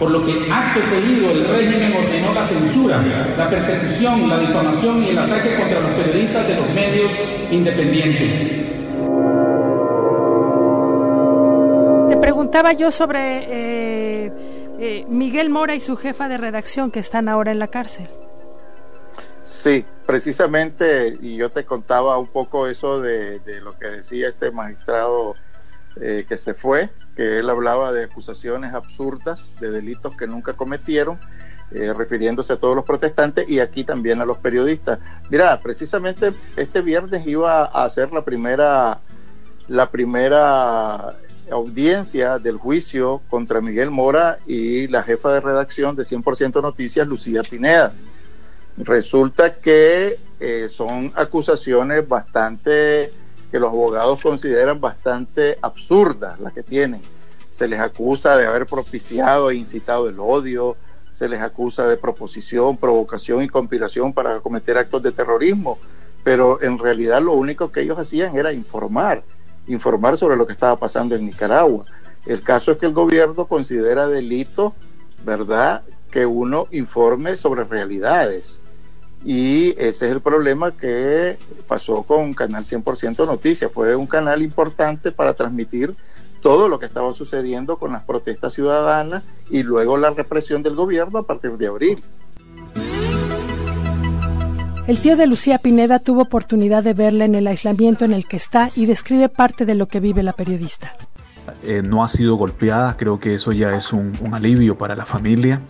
por 0.00 0.10
lo 0.10 0.26
que 0.26 0.50
acto 0.50 0.80
seguido 0.82 1.30
el 1.30 1.46
régimen 1.46 1.94
ordenó 2.04 2.34
la 2.34 2.42
censura, 2.42 2.96
la 3.38 3.48
persecución, 3.48 4.28
la 4.28 4.40
difamación 4.40 5.00
y 5.00 5.10
el 5.10 5.18
ataque 5.20 5.54
contra 5.54 5.78
los 5.78 5.92
periodistas 5.92 6.48
de 6.48 6.56
los 6.56 6.68
medios 6.70 7.12
independientes. 7.52 8.81
Preguntaba 12.52 12.78
yo 12.78 12.90
sobre 12.90 14.26
eh, 14.26 14.32
eh, 14.78 15.06
Miguel 15.08 15.48
Mora 15.48 15.74
y 15.74 15.80
su 15.80 15.96
jefa 15.96 16.28
de 16.28 16.36
redacción 16.36 16.90
que 16.90 17.00
están 17.00 17.30
ahora 17.30 17.50
en 17.50 17.58
la 17.58 17.68
cárcel. 17.68 18.10
Sí, 19.40 19.86
precisamente, 20.04 21.16
y 21.22 21.36
yo 21.36 21.50
te 21.50 21.64
contaba 21.64 22.18
un 22.18 22.26
poco 22.26 22.66
eso 22.66 23.00
de, 23.00 23.40
lo 23.62 23.78
que 23.78 23.86
decía 23.86 24.28
este 24.28 24.50
magistrado 24.50 25.34
eh, 25.96 26.26
que 26.28 26.36
se 26.36 26.52
fue. 26.52 26.90
que 27.16 27.38
él 27.38 27.48
hablaba 27.48 27.90
de 27.90 28.04
acusaciones 28.04 28.74
absurdas, 28.74 29.52
de 29.58 29.70
delitos 29.70 30.14
que 30.14 30.26
nunca 30.26 30.52
cometieron, 30.52 31.18
refiriéndose 31.70 32.52
a 32.52 32.58
todos 32.58 32.76
los 32.76 32.84
protestantes 32.84 33.48
y 33.48 33.60
aquí 33.60 33.82
también 33.82 34.20
a 34.20 34.26
los 34.26 34.36
periodistas. 34.36 34.98
Mira, 35.30 35.58
precisamente 35.58 36.34
este 36.56 36.82
viernes 36.82 37.26
iba 37.26 37.64
a 37.64 37.88
ser 37.88 38.12
la 38.12 38.22
primera, 38.22 39.00
la 39.68 39.90
primera 39.90 41.16
audiencia 41.52 42.38
del 42.38 42.56
juicio 42.56 43.22
contra 43.30 43.60
Miguel 43.60 43.90
Mora 43.90 44.38
y 44.46 44.88
la 44.88 45.02
jefa 45.02 45.32
de 45.32 45.40
redacción 45.40 45.96
de 45.96 46.02
100% 46.02 46.60
Noticias, 46.62 47.06
Lucía 47.06 47.42
Pineda. 47.42 47.92
Resulta 48.76 49.56
que 49.56 50.18
eh, 50.40 50.68
son 50.70 51.12
acusaciones 51.14 52.08
bastante 52.08 53.12
que 53.50 53.60
los 53.60 53.70
abogados 53.70 54.20
consideran 54.20 54.80
bastante 54.80 55.58
absurdas 55.60 56.40
las 56.40 56.54
que 56.54 56.62
tienen. 56.62 57.02
Se 57.50 57.68
les 57.68 57.80
acusa 57.80 58.38
de 58.38 58.46
haber 58.46 58.64
propiciado 58.64 59.50
e 59.50 59.56
incitado 59.56 60.08
el 60.08 60.18
odio, 60.18 60.76
se 61.12 61.28
les 61.28 61.42
acusa 61.42 61.86
de 61.86 61.98
proposición, 61.98 62.78
provocación 62.78 63.42
y 63.42 63.48
conspiración 63.48 64.14
para 64.14 64.40
cometer 64.40 64.78
actos 64.78 65.02
de 65.02 65.12
terrorismo, 65.12 65.78
pero 66.24 66.62
en 66.62 66.78
realidad 66.78 67.20
lo 67.20 67.32
único 67.32 67.70
que 67.70 67.82
ellos 67.82 67.98
hacían 67.98 68.34
era 68.34 68.54
informar, 68.54 69.22
informar 69.66 70.16
sobre 70.16 70.36
lo 70.36 70.46
que 70.46 70.52
estaba 70.52 70.76
pasando 70.76 71.14
en 71.14 71.26
Nicaragua. 71.26 71.84
El 72.26 72.42
caso 72.42 72.72
es 72.72 72.78
que 72.78 72.86
el 72.86 72.92
gobierno 72.92 73.46
considera 73.46 74.06
delito, 74.06 74.74
¿verdad?, 75.24 75.82
que 76.10 76.26
uno 76.26 76.68
informe 76.70 77.36
sobre 77.36 77.64
realidades. 77.64 78.60
Y 79.24 79.70
ese 79.78 80.06
es 80.06 80.12
el 80.12 80.20
problema 80.20 80.72
que 80.72 81.38
pasó 81.66 82.02
con 82.02 82.34
Canal 82.34 82.64
100% 82.64 83.24
Noticias. 83.26 83.70
Fue 83.72 83.96
un 83.96 84.06
canal 84.06 84.42
importante 84.42 85.12
para 85.12 85.34
transmitir 85.34 85.94
todo 86.40 86.68
lo 86.68 86.78
que 86.78 86.86
estaba 86.86 87.12
sucediendo 87.12 87.78
con 87.78 87.92
las 87.92 88.02
protestas 88.02 88.52
ciudadanas 88.52 89.22
y 89.48 89.62
luego 89.62 89.96
la 89.96 90.10
represión 90.10 90.62
del 90.62 90.74
gobierno 90.74 91.20
a 91.20 91.26
partir 91.26 91.52
de 91.56 91.68
abril. 91.68 92.04
El 94.88 94.98
tío 94.98 95.16
de 95.16 95.28
Lucía 95.28 95.58
Pineda 95.58 96.00
tuvo 96.00 96.22
oportunidad 96.22 96.82
de 96.82 96.92
verla 96.92 97.24
en 97.24 97.36
el 97.36 97.46
aislamiento 97.46 98.04
en 98.04 98.12
el 98.12 98.26
que 98.26 98.36
está 98.36 98.72
y 98.74 98.86
describe 98.86 99.28
parte 99.28 99.64
de 99.64 99.76
lo 99.76 99.86
que 99.86 100.00
vive 100.00 100.24
la 100.24 100.32
periodista. 100.32 100.96
Eh, 101.62 101.82
no 101.82 102.02
ha 102.02 102.08
sido 102.08 102.34
golpeada, 102.34 102.96
creo 102.96 103.20
que 103.20 103.36
eso 103.36 103.52
ya 103.52 103.76
es 103.76 103.92
un, 103.92 104.12
alivio 104.32 104.76
para 104.76 104.96
la 104.96 105.06
familia. 105.06 105.60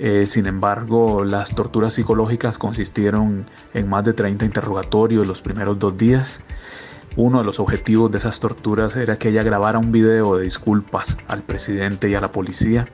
Eh, 0.00 0.26
sin 0.26 0.46
embargo, 0.46 1.22
las 1.22 1.54
torturas 1.54 1.94
psicológicas 1.94 2.58
consistieron 2.58 3.46
en 3.74 3.88
más 3.88 4.04
de 4.04 4.12
30 4.12 4.44
interrogatorios 4.44 5.24
los 5.24 5.40
primeros 5.40 5.78
dos 5.78 5.96
días. 5.96 6.40
Uno 7.14 7.38
de 7.38 7.44
los 7.44 7.60
objetivos 7.60 8.10
de 8.10 8.18
esas 8.18 8.40
torturas 8.40 8.96
era 8.96 9.16
que 9.18 9.28
ella 9.28 9.44
grabara 9.44 9.78
un 9.78 9.92
video 9.92 10.36
de 10.36 10.44
disculpas 10.44 11.16
al 11.28 11.42
presidente 11.42 12.10
y 12.10 12.16
a 12.16 12.20
la 12.20 12.32
policía, 12.32 12.88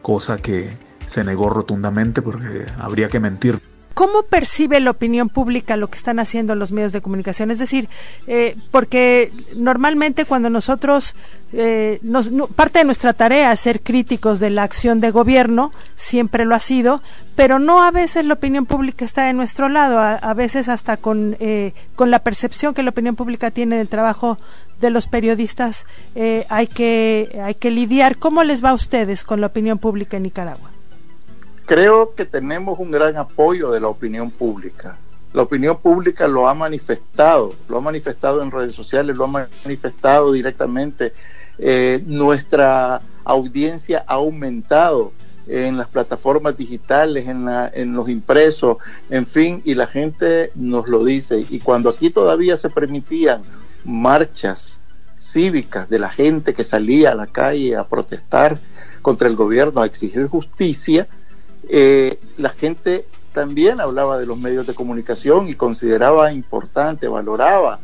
cosa 0.00 0.36
que 0.36 0.76
se 1.06 1.24
negó 1.24 1.50
rotundamente 1.50 2.22
porque 2.22 2.66
habría 2.78 3.08
que 3.08 3.18
mentir. 3.18 3.71
¿Cómo 3.94 4.22
percibe 4.22 4.80
la 4.80 4.90
opinión 4.90 5.28
pública 5.28 5.76
lo 5.76 5.88
que 5.88 5.96
están 5.96 6.18
haciendo 6.18 6.54
los 6.54 6.72
medios 6.72 6.92
de 6.92 7.00
comunicación? 7.00 7.50
Es 7.50 7.58
decir, 7.58 7.88
eh, 8.26 8.56
porque 8.70 9.30
normalmente 9.56 10.24
cuando 10.24 10.50
nosotros, 10.50 11.14
eh, 11.52 11.98
nos, 12.02 12.30
parte 12.54 12.80
de 12.80 12.84
nuestra 12.84 13.12
tarea 13.12 13.52
es 13.52 13.60
ser 13.60 13.80
críticos 13.80 14.40
de 14.40 14.50
la 14.50 14.62
acción 14.62 15.00
de 15.00 15.10
gobierno, 15.10 15.72
siempre 15.94 16.44
lo 16.44 16.54
ha 16.54 16.60
sido, 16.60 17.02
pero 17.36 17.58
no 17.58 17.82
a 17.82 17.90
veces 17.90 18.24
la 18.24 18.34
opinión 18.34 18.66
pública 18.66 19.04
está 19.04 19.26
de 19.26 19.34
nuestro 19.34 19.68
lado, 19.68 19.98
a, 20.00 20.34
veces 20.34 20.68
hasta 20.68 20.96
con, 20.96 21.36
eh, 21.40 21.72
con 21.94 22.10
la 22.10 22.20
percepción 22.20 22.74
que 22.74 22.82
la 22.82 22.90
opinión 22.90 23.16
pública 23.16 23.50
tiene 23.50 23.76
del 23.76 23.88
trabajo 23.88 24.38
de 24.80 24.90
los 24.90 25.06
periodistas 25.06 25.86
hay, 26.48 26.66
que, 26.66 27.40
hay 27.44 27.54
que 27.54 27.70
lidiar. 27.70 28.16
¿Cómo 28.16 28.42
les 28.42 28.64
va 28.64 28.70
a 28.70 28.74
ustedes 28.74 29.22
con 29.22 29.40
la 29.40 29.46
opinión 29.46 29.78
pública 29.78 30.16
en 30.16 30.24
Nicaragua? 30.24 30.71
Creo 31.72 32.14
que 32.14 32.26
tenemos 32.26 32.78
un 32.78 32.90
gran 32.90 33.16
apoyo 33.16 33.70
de 33.70 33.80
la 33.80 33.88
opinión 33.88 34.30
pública. 34.30 34.98
La 35.32 35.40
opinión 35.40 35.78
pública 35.78 36.28
lo 36.28 36.46
ha 36.46 36.52
manifestado, 36.52 37.54
lo 37.66 37.78
ha 37.78 37.80
manifestado 37.80 38.42
en 38.42 38.50
redes 38.50 38.74
sociales, 38.74 39.16
lo 39.16 39.24
ha 39.24 39.48
manifestado 39.64 40.32
directamente. 40.32 41.14
Eh, 41.58 42.02
nuestra 42.04 43.00
audiencia 43.24 44.04
ha 44.06 44.16
aumentado 44.16 45.12
en 45.46 45.78
las 45.78 45.88
plataformas 45.88 46.58
digitales, 46.58 47.26
en, 47.26 47.48
en, 47.72 47.94
los 47.94 48.10
impresos, 48.10 48.76
en 49.08 49.26
fin, 49.26 49.62
y 49.64 49.74
la 49.74 49.86
gente 49.86 50.52
nos 50.54 50.86
lo 50.88 51.02
dice. 51.02 51.42
Y 51.48 51.60
cuando 51.60 51.88
aquí 51.88 52.10
todavía 52.10 52.58
se 52.58 52.68
permitían 52.68 53.40
marchas 53.86 54.78
cívicas 55.18 55.88
de 55.88 55.98
la 55.98 56.10
gente 56.10 56.52
que 56.52 56.64
salía 56.64 57.12
a 57.12 57.14
la 57.14 57.28
calle 57.28 57.76
a 57.76 57.84
protestar 57.84 58.58
contra 59.00 59.26
el 59.26 59.36
gobierno, 59.36 59.80
a 59.80 59.86
exigir 59.86 60.26
justicia, 60.26 61.08
eh, 61.68 62.18
la 62.36 62.50
gente 62.50 63.06
también 63.32 63.80
hablaba 63.80 64.18
de 64.18 64.26
los 64.26 64.38
medios 64.38 64.66
de 64.66 64.74
comunicación 64.74 65.48
y 65.48 65.54
consideraba 65.54 66.32
importante, 66.32 67.08
valoraba 67.08 67.80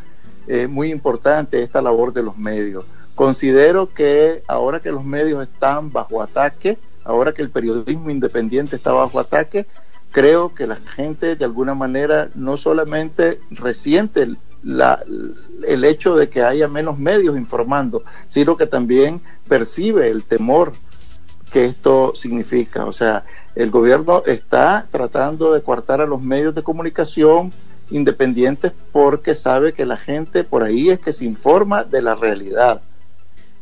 eh, 0.46 0.66
muy 0.66 0.90
importante 0.90 1.62
esta 1.62 1.80
labor 1.80 2.12
de 2.12 2.22
los 2.22 2.36
medios. 2.36 2.84
Considero 3.14 3.92
que 3.92 4.42
ahora 4.46 4.80
que 4.80 4.92
los 4.92 5.04
medios 5.04 5.42
están 5.42 5.90
bajo 5.90 6.22
ataque, 6.22 6.78
ahora 7.04 7.32
que 7.32 7.42
el 7.42 7.50
periodismo 7.50 8.10
independiente 8.10 8.76
está 8.76 8.92
bajo 8.92 9.18
ataque, 9.18 9.66
creo 10.10 10.54
que 10.54 10.66
la 10.66 10.76
gente 10.76 11.36
de 11.36 11.44
alguna 11.44 11.74
manera 11.74 12.30
no 12.34 12.56
solamente 12.56 13.40
resiente 13.50 14.22
el 14.22 15.84
hecho 15.84 16.16
de 16.16 16.28
que 16.28 16.42
haya 16.42 16.68
menos 16.68 16.98
medios 16.98 17.36
informando, 17.36 18.04
sino 18.26 18.56
que 18.56 18.66
también 18.66 19.20
percibe 19.48 20.08
el 20.10 20.24
temor 20.24 20.72
que 21.52 21.64
esto 21.64 22.12
significa. 22.14 22.84
O 22.84 22.92
sea, 22.92 23.24
el 23.54 23.70
gobierno 23.70 24.22
está 24.26 24.86
tratando 24.90 25.52
de 25.52 25.62
coartar 25.62 26.00
a 26.00 26.06
los 26.06 26.20
medios 26.22 26.54
de 26.54 26.62
comunicación 26.62 27.52
independientes 27.90 28.72
porque 28.92 29.34
sabe 29.34 29.72
que 29.72 29.86
la 29.86 29.96
gente 29.96 30.44
por 30.44 30.62
ahí 30.62 30.90
es 30.90 30.98
que 30.98 31.12
se 31.12 31.24
informa 31.24 31.84
de 31.84 32.02
la 32.02 32.14
realidad. 32.14 32.82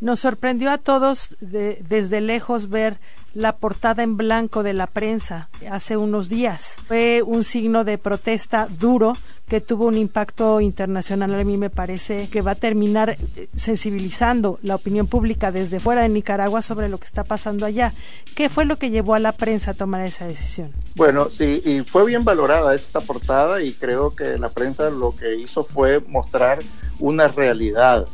Nos 0.01 0.21
sorprendió 0.21 0.71
a 0.71 0.79
todos 0.79 1.37
desde 1.41 2.21
lejos 2.21 2.69
ver 2.69 2.99
la 3.37 3.59
portada 3.59 4.03
en 4.03 4.17
blanco 4.17 4.63
de 4.63 4.73
la 4.73 4.87
prensa 4.87 5.51
hace 5.71 5.99
unos 5.99 6.31
días. 6.31 6.77
Fue 6.89 7.23
un 7.23 7.45
signo 7.45 7.85
de 7.85 7.99
protesta 7.99 8.67
duro 8.81 9.13
que 9.47 9.61
tuvo 9.61 9.87
un 9.87 9.99
impacto 9.99 10.63
internacional. 10.63 11.35
A 11.35 11.45
mí 11.45 11.59
me 11.59 11.69
parece 11.69 12.31
que 12.31 12.41
va 12.41 12.53
a 12.53 12.55
terminar 12.55 13.11
eh, 13.11 13.49
sensibilizando 13.55 14.59
la 14.63 14.75
opinión 14.75 15.07
pública 15.07 15.53
desde 15.53 15.81
fuera 15.81 16.01
de 16.01 16.09
Nicaragua 16.09 16.63
sobre 16.63 16.89
lo 16.89 16.97
que 16.97 17.05
está 17.05 17.25
pasando 17.25 17.67
allá. 17.67 17.93
¿Qué 18.35 18.49
fue 18.49 18.65
lo 18.65 18.77
que 18.77 18.89
llevó 18.89 19.15
a 19.15 19.19
la 19.19 19.33
prensa 19.33 19.73
a 19.73 19.75
tomar 19.75 20.01
esa 20.01 20.27
decisión? 20.27 20.73
Bueno, 20.95 21.29
sí, 21.29 21.61
y 21.63 21.81
fue 21.83 22.07
bien 22.07 22.25
valorada 22.25 22.75
esta 22.75 23.03
portada 23.03 23.61
y 23.61 23.75
creo 23.75 24.17
que 24.17 24.39
la 24.39 24.49
prensa 24.49 24.89
lo 24.89 25.15
que 25.15 25.37
hizo 25.37 25.63
fue 25.63 26.01
mostrar 26.01 26.59
una 27.01 27.29
realidad 27.29 28.07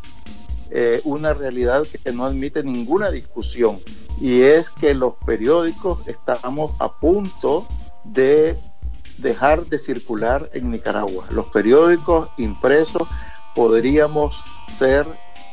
eh, 0.75 1.03
una 1.05 1.35
realidad 1.35 1.87
que 2.03 2.13
no 2.13 2.25
admite 2.25 2.65
ninguna 2.65 3.11
discusión 3.11 3.79
y 4.23 4.43
es 4.43 4.71
que 4.71 4.95
los 4.95 5.15
periódicos 5.27 6.07
estamos 6.07 6.71
a 6.79 6.93
punto 6.93 7.67
de 8.05 8.57
dejar 9.19 9.65
de 9.65 9.81
circular 9.81 10.49
en 10.53 10.71
Nicaragua. 10.71 11.25
Los 11.31 11.47
periódicos 11.47 12.29
impresos 12.37 13.09
podríamos 13.57 14.41
ser 14.69 15.07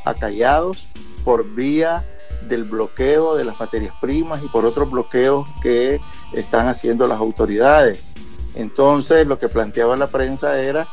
acallados 0.05 0.87
por 1.25 1.49
vía 1.55 2.05
del 2.47 2.63
bloqueo 2.63 3.35
de 3.35 3.43
las 3.43 3.59
materias 3.59 3.95
primas 3.99 4.43
y 4.43 4.47
por 4.49 4.67
otros 4.67 4.91
bloqueos 4.91 5.49
que 5.63 5.99
están 6.33 6.67
haciendo 6.67 7.07
las 7.07 7.17
autoridades. 7.17 8.13
Entonces 8.53 9.25
lo 9.25 9.39
que 9.39 9.49
planteaba 9.49 9.97
la 9.97 10.05
prensa 10.05 10.61
era 10.61 10.85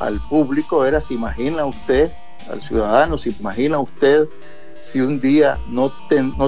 al 0.00 0.20
público 0.20 0.84
era, 0.84 1.00
¿se 1.00 1.14
imagina 1.14 1.64
usted 1.64 2.12
al 2.50 2.62
ciudadano, 2.62 3.16
¿se 3.16 3.30
imagina 3.30 3.78
usted 3.78 4.28
si 4.84 5.00
un 5.00 5.18
día 5.20 5.58
no, 5.68 5.90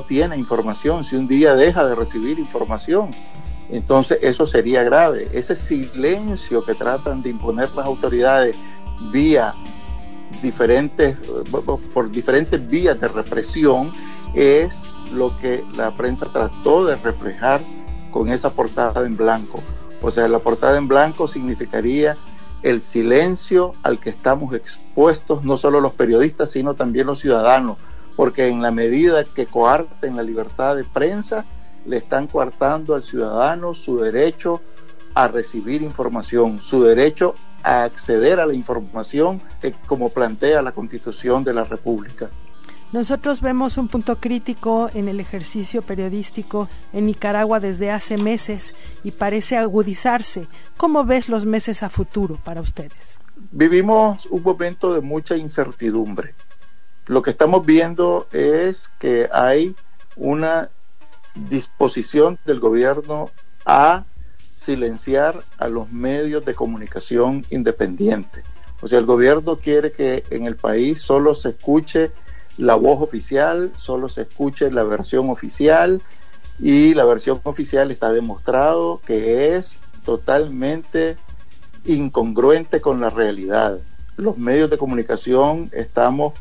tiene 0.07 0.37
información, 0.37 1.05
si 1.05 1.17
un 1.17 1.27
día 1.27 1.55
deja 1.55 1.87
de 1.87 1.95
recibir 1.95 2.39
información? 2.39 3.11
Entonces 3.71 4.19
eso 4.23 4.47
sería 4.47 4.85
grave. 4.85 5.29
Ese 5.33 5.57
silencio 5.57 6.65
que 6.65 6.75
tratan 6.75 7.23
de 7.23 7.31
imponer 7.31 7.71
las 7.75 7.87
autoridades 7.87 8.57
vía 9.11 9.55
diferentes, 10.43 11.17
por 11.95 12.11
diferentes 12.11 12.69
vías 12.69 13.01
de 13.01 13.09
represión, 13.09 13.91
es 14.35 14.83
lo 15.13 15.37
que 15.39 15.65
la 15.75 15.91
prensa 15.93 16.27
trató 16.27 16.85
de 16.85 16.97
reflejar 16.97 17.61
con 18.11 18.29
esa 18.29 18.51
portada 18.51 19.07
en 19.07 19.17
blanco. 19.17 19.63
O 20.03 20.11
sea, 20.11 20.29
la 20.29 20.39
portada 20.39 20.77
en 20.77 20.89
blanco 20.89 21.27
significaría 21.27 22.17
el 22.63 22.81
silencio 22.81 23.73
al 23.83 23.99
que 23.99 24.11
estamos 24.11 24.55
expuestos, 24.55 25.45
no 25.45 25.57
solo 25.57 25.81
los 25.81 25.93
periodistas, 25.93 26.51
sino 26.51 26.75
también 26.75 27.07
los 27.07 27.21
ciudadanos, 27.21 27.79
porque 28.17 28.49
en 28.49 28.63
la 28.63 28.71
medida 28.71 29.25
que 29.25 29.47
coarten 29.47 30.17
la 30.17 30.23
libertad 30.23 30.75
de 30.77 30.85
prensa, 30.85 31.45
le 31.85 31.99
están 31.99 32.27
coartando 32.27 32.95
al 32.95 33.03
ciudadano 33.03 33.75
su 33.75 33.99
derecho 33.99 34.61
a 35.15 35.29
recibir 35.29 35.83
información, 35.83 36.61
su 36.61 36.83
derecho 36.83 37.35
a 37.63 37.85
acceder 37.85 38.41
a 38.41 38.47
la 38.47 38.55
información 38.55 39.41
como 39.87 40.09
plantea 40.09 40.63
la 40.63 40.73
Constitución 40.73 41.45
de 41.45 41.55
la 41.55 41.65
República. 41.65 42.29
Nosotros 42.93 43.41
vemos 43.41 43.79
un 43.79 43.89
punto 43.89 44.17
crítico 44.17 44.89
en 44.95 45.09
el 45.09 45.19
ejercicio 45.19 45.83
periodístico 45.83 46.69
en 46.93 47.07
Nicaragua 47.07 47.61
desde 47.61 47.91
hace 47.91 48.17
meses 48.17 48.75
y 49.03 49.11
parece 49.11 49.57
agudizarse. 49.57 50.47
¿Cómo 50.77 51.05
ves 51.05 51.29
los 51.29 51.47
meses 51.47 51.83
a 51.83 51.91
futuro 51.91 52.39
para 52.45 52.61
ustedes? 52.61 53.19
Vivimos 53.51 54.27
un 54.27 54.43
momento 54.43 54.95
de 54.95 55.01
mucha 55.01 55.37
incertidumbre. 55.37 56.35
Lo 57.07 57.23
que 57.23 57.31
estamos 57.31 57.65
viendo 57.65 58.27
es 58.33 58.91
que 58.99 59.29
hay 59.33 59.75
una 60.17 60.71
disposición 61.35 62.39
del 62.45 62.59
gobierno 62.59 63.31
a 63.65 64.05
silenciar 64.57 65.45
a 65.59 65.69
los 65.69 65.93
medios 65.93 66.45
de 66.45 66.55
comunicación 66.55 67.45
independientes. 67.51 68.43
O 68.81 68.89
sea, 68.89 68.99
el 68.99 69.07
gobierno 69.07 69.57
quiere 69.57 69.93
que 69.93 70.25
en 70.31 70.47
el 70.47 70.57
país 70.57 71.01
solo 71.01 71.35
se 71.35 71.51
escuche 71.51 72.11
la 72.59 72.75
voz 72.75 73.01
oficial, 73.01 73.71
solo 73.77 74.09
se 74.09 74.23
escuche 74.23 74.71
la 74.71 74.83
versión 74.83 75.31
oficial 75.31 76.03
y 76.59 76.95
la 76.95 77.05
versión 77.05 77.41
oficial 77.45 77.91
está 77.91 78.11
demostrado 78.11 79.01
que 79.07 79.55
es 79.55 79.79
totalmente 80.05 81.17
incongruente 81.85 82.81
con 82.81 83.01
la 83.01 83.11
realidad. 83.11 83.79
Los 84.17 84.39
medios 84.39 84.71
de 84.71 84.79
comunicación 84.79 85.71
estamos 85.73 86.35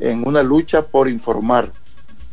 en 0.00 0.26
una 0.26 0.42
lucha 0.42 0.82
por 0.82 1.08
informar. 1.08 1.70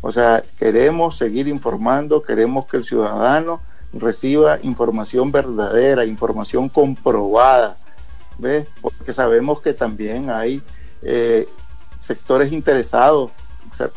O 0.02 0.12
sea, 0.12 0.42
queremos 0.58 1.18
seguir 1.18 1.48
informando, 1.48 2.22
queremos 2.22 2.66
que 2.66 2.78
el 2.78 2.86
ciudadano 2.86 3.60
reciba 3.94 4.60
información 4.62 5.32
verdadera, 5.32 6.06
información 6.06 6.70
comprobada, 6.70 7.78
¿ves? 8.38 8.68
Porque 8.82 9.14
sabemos 9.14 9.62
que 9.62 9.74
también 9.74 10.30
hay 10.30 10.62
eh, 11.02 11.48
sectores 11.98 12.52
interesados 12.52 13.32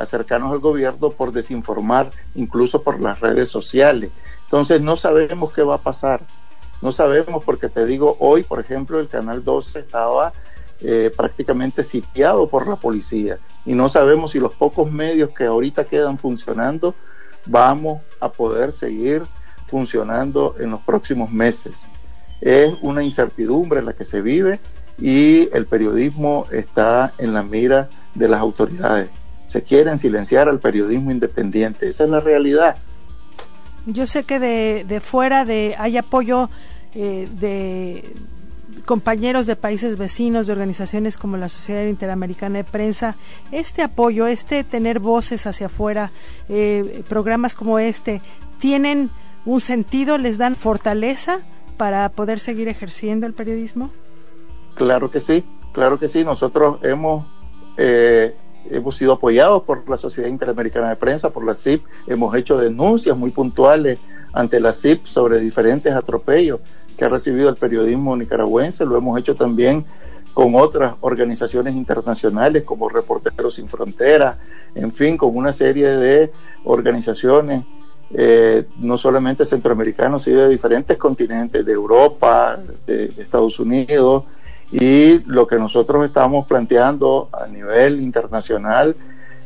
cercanos 0.04 0.52
al 0.52 0.58
gobierno 0.58 1.10
por 1.10 1.32
desinformar, 1.32 2.10
incluso 2.34 2.82
por 2.82 3.00
las 3.00 3.20
redes 3.20 3.48
sociales. 3.48 4.10
Entonces 4.44 4.80
no 4.80 4.96
sabemos 4.96 5.52
qué 5.52 5.62
va 5.62 5.76
a 5.76 5.78
pasar. 5.78 6.22
No 6.82 6.92
sabemos 6.92 7.44
porque 7.44 7.68
te 7.68 7.84
digo, 7.86 8.16
hoy, 8.20 8.42
por 8.42 8.58
ejemplo, 8.58 8.98
el 8.98 9.08
Canal 9.08 9.44
12 9.44 9.80
estaba 9.80 10.32
eh, 10.82 11.12
prácticamente 11.16 11.82
sitiado 11.82 12.48
por 12.48 12.66
la 12.66 12.76
policía 12.76 13.38
y 13.66 13.74
no 13.74 13.88
sabemos 13.88 14.30
si 14.30 14.40
los 14.40 14.54
pocos 14.54 14.90
medios 14.90 15.30
que 15.30 15.44
ahorita 15.44 15.84
quedan 15.84 16.18
funcionando 16.18 16.94
vamos 17.46 18.00
a 18.20 18.30
poder 18.30 18.72
seguir 18.72 19.22
funcionando 19.66 20.56
en 20.58 20.70
los 20.70 20.80
próximos 20.80 21.30
meses. 21.30 21.84
Es 22.40 22.74
una 22.80 23.02
incertidumbre 23.02 23.82
la 23.82 23.92
que 23.92 24.04
se 24.04 24.20
vive 24.20 24.58
y 24.98 25.48
el 25.54 25.66
periodismo 25.66 26.46
está 26.50 27.12
en 27.18 27.32
la 27.32 27.42
mira 27.42 27.88
de 28.14 28.28
las 28.28 28.40
autoridades. 28.40 29.10
Se 29.46 29.62
quieren 29.62 29.98
silenciar 29.98 30.48
al 30.48 30.60
periodismo 30.60 31.10
independiente, 31.10 31.88
esa 31.88 32.04
es 32.04 32.10
la 32.10 32.20
realidad. 32.20 32.76
Yo 33.86 34.06
sé 34.06 34.24
que 34.24 34.38
de, 34.38 35.00
fuera 35.00 35.44
de 35.44 35.74
hay 35.78 35.96
apoyo 35.96 36.50
eh, 36.94 37.28
de 37.32 38.04
compañeros 38.82 39.46
de 39.46 39.56
países 39.56 39.96
vecinos, 39.98 40.46
de 40.46 40.52
organizaciones 40.52 41.16
como 41.16 41.36
la 41.36 41.48
Sociedad 41.48 41.84
Interamericana 41.84 42.58
de 42.58 42.64
Prensa, 42.64 43.16
este 43.52 43.82
apoyo, 43.82 44.26
este 44.26 44.64
tener 44.64 44.98
voces 44.98 45.46
hacia 45.46 45.66
afuera, 45.66 46.10
eh, 46.48 47.02
programas 47.08 47.54
como 47.54 47.78
este, 47.78 48.22
tienen 48.58 49.10
un 49.44 49.60
sentido, 49.60 50.18
les 50.18 50.38
dan 50.38 50.54
fortaleza 50.54 51.40
para 51.76 52.10
poder 52.10 52.40
seguir 52.40 52.68
ejerciendo 52.68 53.26
el 53.26 53.32
periodismo? 53.32 53.90
Claro 54.74 55.10
que 55.10 55.18
sí, 55.18 55.44
claro 55.72 55.98
que 55.98 56.08
sí. 56.08 56.24
Nosotros 56.24 56.78
hemos, 56.82 57.24
eh, 57.78 58.34
hemos 58.70 58.96
sido 58.96 59.14
apoyados 59.14 59.62
por 59.62 59.88
la 59.88 59.96
Sociedad 59.96 60.28
Interamericana 60.28 60.90
de 60.90 60.96
Prensa, 60.96 61.30
por 61.30 61.44
la 61.44 61.54
CIP, 61.54 61.82
hemos 62.06 62.34
hecho 62.34 62.58
denuncias 62.58 63.16
muy 63.16 63.30
puntuales 63.30 63.98
ante 64.32 64.60
la 64.60 64.74
CIP 64.74 65.06
sobre 65.06 65.40
diferentes 65.40 65.92
atropellos 65.94 66.60
que 67.00 67.06
ha 67.06 67.08
recibido 67.08 67.48
el 67.48 67.56
periodismo 67.56 68.14
nicaragüense, 68.14 68.84
lo 68.84 68.98
hemos 68.98 69.18
hecho 69.18 69.34
también 69.34 69.86
con 70.34 70.54
otras 70.54 70.96
organizaciones 71.00 71.74
internacionales 71.74 72.62
como 72.62 72.90
Reporteros 72.90 73.54
Sin 73.54 73.70
Fronteras, 73.70 74.36
en 74.74 74.92
fin, 74.92 75.16
con 75.16 75.34
una 75.34 75.54
serie 75.54 75.88
de 75.88 76.30
organizaciones 76.62 77.64
eh, 78.12 78.66
no 78.80 78.98
solamente 78.98 79.46
centroamericanos, 79.46 80.24
sino 80.24 80.42
de 80.42 80.50
diferentes 80.50 80.98
continentes, 80.98 81.64
de 81.64 81.72
Europa, 81.72 82.60
de, 82.86 83.06
Estados 83.16 83.58
Unidos, 83.58 84.24
y 84.70 85.20
lo 85.20 85.46
que 85.46 85.56
nosotros 85.56 86.04
estamos 86.04 86.46
planteando 86.46 87.30
a 87.32 87.46
nivel 87.46 88.02
internacional 88.02 88.94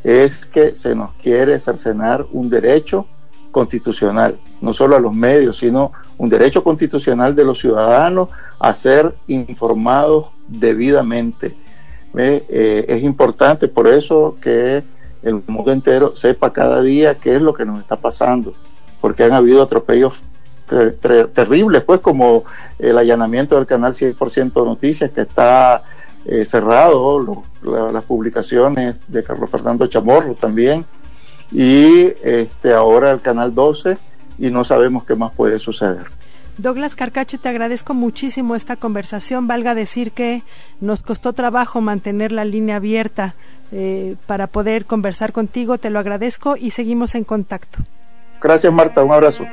es 0.02 0.44
que 0.44 0.74
se 0.74 0.96
nos 0.96 1.12
quiere 1.12 1.60
cercenar 1.60 2.26
un 2.32 2.50
derecho 2.50 3.06
constitucional, 3.52 4.34
no 4.64 4.72
solo 4.72 4.96
a 4.96 5.00
los 5.00 5.14
medios, 5.14 5.58
sino 5.58 5.92
un 6.18 6.28
derecho 6.28 6.64
constitucional 6.64 7.34
de 7.34 7.44
los 7.44 7.58
ciudadanos 7.60 8.28
a 8.58 8.72
ser 8.74 9.14
informados 9.26 10.28
debidamente. 10.48 11.54
Eh, 12.16 12.84
es 12.88 13.02
importante 13.02 13.68
por 13.68 13.88
eso 13.88 14.36
que 14.40 14.82
el 15.22 15.42
mundo 15.46 15.72
entero 15.72 16.16
sepa 16.16 16.52
cada 16.52 16.80
día 16.82 17.14
qué 17.14 17.36
es 17.36 17.42
lo 17.42 17.52
que 17.54 17.64
nos 17.64 17.78
está 17.78 17.96
pasando, 17.96 18.54
porque 19.00 19.24
han 19.24 19.32
habido 19.32 19.62
atropellos 19.62 20.22
terribles, 21.34 21.82
pues 21.82 22.00
como 22.00 22.44
el 22.78 22.96
allanamiento 22.96 23.56
del 23.56 23.66
canal 23.66 23.92
100% 23.92 24.64
Noticias 24.64 25.10
que 25.10 25.22
está 25.22 25.82
eh, 26.24 26.44
cerrado, 26.44 27.44
las 27.92 28.04
publicaciones 28.04 29.00
de 29.08 29.22
Carlos 29.22 29.50
Fernando 29.50 29.86
Chamorro 29.86 30.34
también, 30.34 30.84
y 31.52 32.12
este, 32.22 32.72
ahora 32.72 33.12
el 33.12 33.20
canal 33.20 33.54
12, 33.54 33.98
y 34.38 34.50
no 34.50 34.64
sabemos 34.64 35.04
qué 35.04 35.14
más 35.14 35.32
puede 35.32 35.58
suceder. 35.58 36.06
Douglas 36.56 36.94
Carcache, 36.94 37.38
te 37.38 37.48
agradezco 37.48 37.94
muchísimo 37.94 38.54
esta 38.54 38.76
conversación. 38.76 39.48
Valga 39.48 39.74
decir 39.74 40.12
que 40.12 40.42
nos 40.80 41.02
costó 41.02 41.32
trabajo 41.32 41.80
mantener 41.80 42.30
la 42.30 42.44
línea 42.44 42.76
abierta 42.76 43.34
eh, 43.72 44.14
para 44.26 44.46
poder 44.46 44.84
conversar 44.84 45.32
contigo. 45.32 45.78
Te 45.78 45.90
lo 45.90 45.98
agradezco 45.98 46.56
y 46.56 46.70
seguimos 46.70 47.16
en 47.16 47.24
contacto. 47.24 47.78
Gracias, 48.40 48.72
Marta. 48.72 49.02
Un 49.02 49.12
abrazo. 49.12 49.44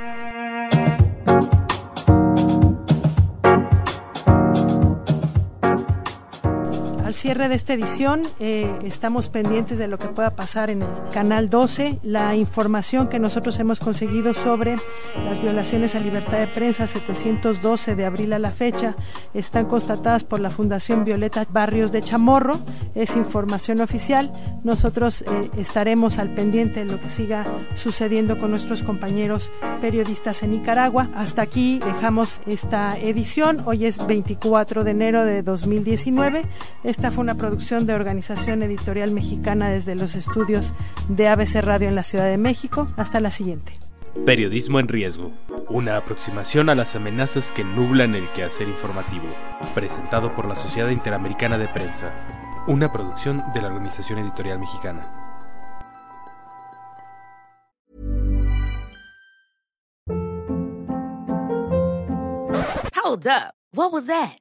Cierre 7.21 7.49
de 7.49 7.53
esta 7.53 7.75
edición 7.75 8.23
eh, 8.39 8.67
estamos 8.83 9.29
pendientes 9.29 9.77
de 9.77 9.87
lo 9.87 9.99
que 9.99 10.07
pueda 10.07 10.35
pasar 10.35 10.71
en 10.71 10.81
el 10.81 10.87
canal 11.13 11.51
12, 11.51 11.99
la 12.01 12.35
información 12.35 13.09
que 13.09 13.19
nosotros 13.19 13.59
hemos 13.59 13.79
conseguido 13.79 14.33
sobre 14.33 14.77
las 15.25 15.39
violaciones 15.39 15.93
a 15.93 15.99
libertad 15.99 16.39
de 16.39 16.47
prensa 16.47 16.87
712 16.87 17.95
de 17.95 18.05
abril 18.07 18.33
a 18.33 18.39
la 18.39 18.49
fecha 18.49 18.95
están 19.35 19.67
constatadas 19.67 20.23
por 20.23 20.39
la 20.39 20.49
Fundación 20.49 21.05
Violeta 21.05 21.45
Barrios 21.47 21.91
de 21.91 22.01
Chamorro, 22.01 22.59
es 22.95 23.15
información 23.15 23.81
oficial. 23.81 24.31
Nosotros 24.63 25.21
eh, 25.21 25.51
estaremos 25.57 26.17
al 26.17 26.33
pendiente 26.33 26.83
de 26.83 26.91
lo 26.91 26.99
que 26.99 27.09
siga 27.09 27.45
sucediendo 27.75 28.39
con 28.39 28.49
nuestros 28.49 28.81
compañeros 28.81 29.51
periodistas 29.79 30.41
en 30.41 30.51
Nicaragua. 30.51 31.09
Hasta 31.15 31.43
aquí 31.43 31.79
dejamos 31.85 32.41
esta 32.47 32.97
edición. 32.97 33.61
Hoy 33.65 33.85
es 33.85 34.03
24 34.07 34.83
de 34.83 34.91
enero 34.91 35.23
de 35.23 35.43
2019. 35.43 36.45
Esta 36.83 37.10
fue 37.11 37.23
una 37.23 37.35
producción 37.35 37.85
de 37.85 37.93
Organización 37.93 38.63
Editorial 38.63 39.11
Mexicana 39.11 39.69
desde 39.69 39.95
los 39.95 40.15
estudios 40.15 40.73
de 41.09 41.27
ABC 41.27 41.55
Radio 41.61 41.89
en 41.89 41.95
la 41.95 42.03
Ciudad 42.03 42.25
de 42.25 42.37
México. 42.37 42.87
Hasta 42.95 43.19
la 43.19 43.31
siguiente. 43.31 43.73
Periodismo 44.25 44.79
en 44.79 44.87
riesgo. 44.87 45.31
Una 45.67 45.97
aproximación 45.97 46.69
a 46.69 46.75
las 46.75 46.95
amenazas 46.95 47.51
que 47.51 47.63
nublan 47.63 48.15
el 48.15 48.29
quehacer 48.29 48.67
informativo. 48.69 49.25
Presentado 49.75 50.33
por 50.35 50.47
la 50.47 50.55
Sociedad 50.55 50.89
Interamericana 50.89 51.57
de 51.57 51.67
Prensa. 51.67 52.11
Una 52.67 52.91
producción 52.91 53.43
de 53.53 53.61
la 53.61 53.67
Organización 53.67 54.19
Editorial 54.19 54.59
Mexicana. 54.59 55.05
Hold 62.95 63.27
up. 63.27 63.53
What 63.73 63.91
was 63.91 64.07
that? 64.07 64.40